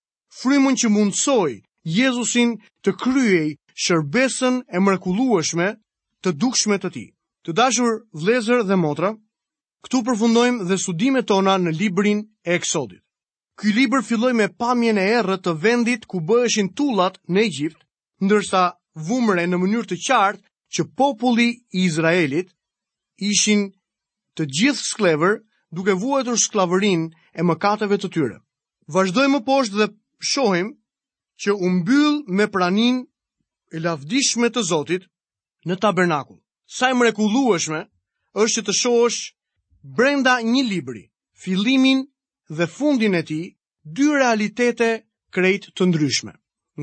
Frymën 0.42 0.76
që 0.80 0.90
mundsoi 0.90 1.62
Jezusin 1.86 2.56
të 2.84 2.96
kryej 3.02 3.56
shërbesën 3.86 4.64
e 4.74 4.80
mrekullueshme 4.82 5.68
të 6.24 6.30
dukshme 6.42 6.78
të 6.82 6.90
tij. 6.96 7.08
Të 7.46 7.52
dashur 7.54 7.94
vëllezër 8.24 8.64
dhe 8.66 8.76
motra, 8.82 9.12
këtu 9.86 10.02
përfundojmë 10.08 10.66
dhe 10.66 10.78
studimet 10.82 11.28
tona 11.30 11.58
në 11.62 11.76
librin 11.78 12.24
e 12.50 12.56
Eksodit. 12.58 13.02
Ky 13.56 13.70
libër 13.72 14.02
filloi 14.04 14.34
me 14.34 14.50
pamjen 14.60 14.98
e 15.00 15.06
errët 15.20 15.46
të 15.46 15.54
vendit 15.64 16.02
ku 16.10 16.18
bëheshin 16.26 16.74
tullat 16.76 17.22
në 17.30 17.40
Egjipt, 17.48 17.80
ndërsa 18.26 18.64
vumre 19.08 19.46
në 19.48 19.58
mënyrë 19.62 19.88
të 19.92 19.98
qartë 20.08 20.44
që 20.76 20.82
populli 20.98 21.48
i 21.78 21.86
Izraelit 21.86 22.50
ishin 23.24 23.62
të 24.36 24.46
gjithë 24.58 24.86
sklever 24.92 25.38
duke 25.78 25.96
vuetur 26.02 26.38
sklaverin 26.46 27.06
e 27.34 27.42
mëkateve 27.48 27.98
të 28.00 28.10
tyre. 28.16 28.40
Vazhdojmë 28.94 29.34
më 29.40 29.46
poshtë 29.48 29.80
dhe 29.80 29.88
shohim 30.32 30.74
që 31.42 31.56
u 31.66 31.70
mbyll 31.80 32.20
me 32.38 32.48
praninë 32.54 33.06
e 33.76 33.80
lavdishme 33.84 34.50
të 34.52 34.64
Zotit 34.70 35.08
në 35.68 35.78
tabernakul. 35.82 36.38
Sa 36.66 36.90
e 36.92 36.96
mrekullueshme 36.98 37.82
është 38.44 38.62
që 38.62 38.66
të 38.68 38.76
shohësh 38.82 39.22
brenda 39.98 40.38
një 40.52 40.64
libri 40.68 41.06
fillimin 41.44 42.06
dhe 42.58 42.68
fundin 42.78 43.14
e 43.16 43.22
tij, 43.28 43.46
dy 43.96 44.06
realitete 44.16 44.90
krejt 45.36 45.72
të 45.76 45.84
ndryshme, 45.90 46.34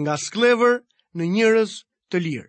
nga 0.00 0.14
sklever 0.26 0.72
në 1.16 1.24
njerëz 1.34 1.72
të 2.10 2.16
lirë, 2.24 2.48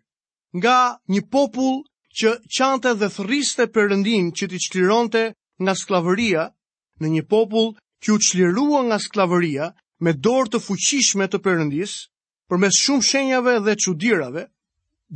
nga 0.60 0.78
një 1.13 1.22
popull 1.34 1.82
që 2.19 2.32
qante 2.56 2.91
dhe 3.02 3.08
thëriste 3.15 3.65
përëndin 3.73 4.28
që 4.38 4.45
t'i 4.52 4.60
qliron'te 4.69 5.23
nga 5.63 5.73
sklavëria 5.82 6.43
në 7.02 7.08
një 7.15 7.23
popull 7.32 7.71
që 8.04 8.13
u 8.15 8.19
qlirua 8.26 8.82
nga 8.89 8.99
sklavëria 9.02 9.71
me 10.06 10.13
dorë 10.28 10.52
të 10.54 10.60
fuqishme 10.67 11.26
të 11.32 11.39
përëndis, 11.45 11.93
për 12.52 12.58
mes 12.62 12.80
shumë 12.84 13.08
shenjave 13.10 13.54
dhe 13.65 13.76
qudirave, 13.84 14.43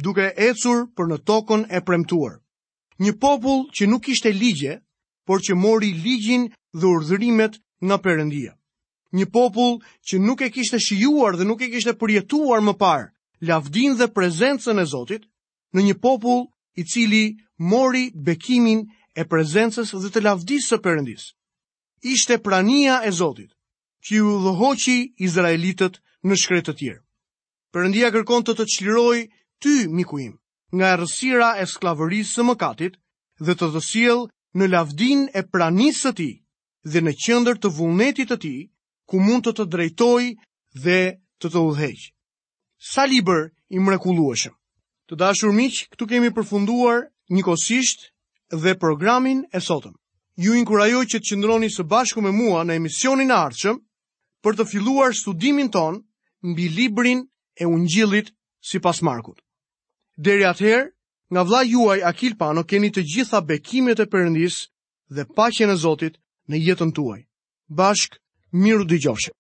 duke 0.06 0.30
ecur 0.50 0.88
për 0.98 1.10
në 1.12 1.18
tokën 1.30 1.66
e 1.78 1.82
premtuar. 1.88 2.40
Një 3.04 3.14
popull 3.22 3.68
që 3.76 3.88
nuk 3.92 4.08
ishte 4.10 4.32
ligje, 4.34 4.78
por 5.28 5.44
që 5.46 5.54
mori 5.60 5.92
ligjin 6.02 6.48
dhe 6.74 6.88
urdhërimet 6.96 7.60
nga 7.86 7.98
përëndia. 8.06 8.54
Një 9.18 9.26
popull 9.36 9.76
që 10.08 10.18
nuk 10.24 10.42
e 10.42 10.50
kishte 10.56 10.80
shijuar 10.82 11.38
dhe 11.38 11.46
nuk 11.48 11.62
e 11.62 11.70
kishte 11.74 11.94
përjetuar 12.00 12.64
më 12.66 12.74
parë, 12.82 13.08
lavdin 13.48 13.98
dhe 14.00 14.08
prezencën 14.18 14.80
e 14.82 14.86
Zotit, 14.94 15.28
në 15.76 15.80
një 15.88 15.96
popull 16.04 16.48
i 16.78 16.84
cili 16.86 17.22
mori 17.72 18.12
bekimin 18.26 18.84
e 19.20 19.26
prezencës 19.26 19.92
dhe 20.04 20.12
të 20.14 20.22
lavdisë 20.28 20.70
së 20.74 20.80
përëndis. 20.86 21.24
Ishte 22.16 22.38
prania 22.48 23.00
e 23.04 23.12
Zotit, 23.20 23.50
që 24.06 24.12
ju 24.22 24.34
dhëhoqi 24.46 24.98
Izraelitet 25.28 25.98
në 26.28 26.38
shkretë 26.42 26.68
të 26.70 26.76
tjerë. 26.82 27.02
Përëndia 27.74 28.12
kërkon 28.14 28.46
të 28.46 28.54
të 28.60 28.66
qliroj 28.76 29.20
ty 29.62 29.74
mikuim 29.98 30.36
nga 30.78 30.94
rësira 31.02 31.50
e 31.62 31.66
sklavërisë 31.74 32.34
së 32.38 32.46
mëkatit 32.52 33.00
dhe 33.46 33.54
të 33.58 33.72
dhësiel 33.74 34.22
në 34.60 34.70
lavdin 34.74 35.26
e 35.34 35.42
pranisë 35.54 36.12
të 36.12 36.12
ti 36.20 36.30
dhe 36.92 37.00
në 37.06 37.16
qëndër 37.24 37.58
të 37.62 37.74
vullnetit 37.78 38.30
të 38.32 38.38
ti 38.44 38.56
ku 39.10 39.18
mund 39.26 39.48
të 39.50 39.58
të 39.58 39.66
drejtoj 39.74 40.24
dhe 40.86 41.00
të 41.42 41.48
të 41.50 41.66
udheqë. 41.72 42.10
Sa 42.92 43.10
liber 43.10 43.50
i 43.76 43.80
mrekulueshëm. 43.82 44.57
Të 45.08 45.16
dashur 45.20 45.54
miq, 45.56 45.76
këtu 45.94 46.04
kemi 46.12 46.30
përfunduar 46.36 46.98
njëkohësisht 47.36 48.02
dhe 48.64 48.74
programin 48.82 49.40
e 49.56 49.62
sotëm. 49.64 49.94
Ju 50.44 50.56
inkurajoj 50.60 51.06
që 51.14 51.22
të 51.22 51.26
qëndroni 51.30 51.70
së 51.72 51.86
bashku 51.94 52.22
me 52.26 52.34
mua 52.36 52.66
në 52.68 52.76
emisionin 52.82 53.32
e 53.32 53.38
ardhshëm 53.38 53.80
për 54.44 54.58
të 54.60 54.66
filluar 54.74 55.16
studimin 55.16 55.72
ton 55.72 56.02
mbi 56.52 56.68
librin 56.76 57.24
e 57.56 57.64
Ungjillit 57.66 58.34
sipas 58.72 59.00
Markut. 59.02 59.40
Deri 60.28 60.44
ather, 60.52 60.92
nga 61.32 61.42
vlla 61.44 61.64
juaj 61.72 62.00
Akil 62.12 62.36
Pano 62.42 62.64
keni 62.68 62.92
të 62.92 63.04
gjitha 63.14 63.40
bekimet 63.48 64.04
e 64.04 64.10
Perëndis 64.12 64.58
dhe 65.16 65.24
paqen 65.38 65.72
e 65.72 65.80
Zotit 65.86 66.20
në 66.52 66.62
jetën 66.68 66.92
tuaj. 66.94 67.24
Bashk 67.80 68.20
miru 68.52 68.84
dëgjofshë 68.92 69.37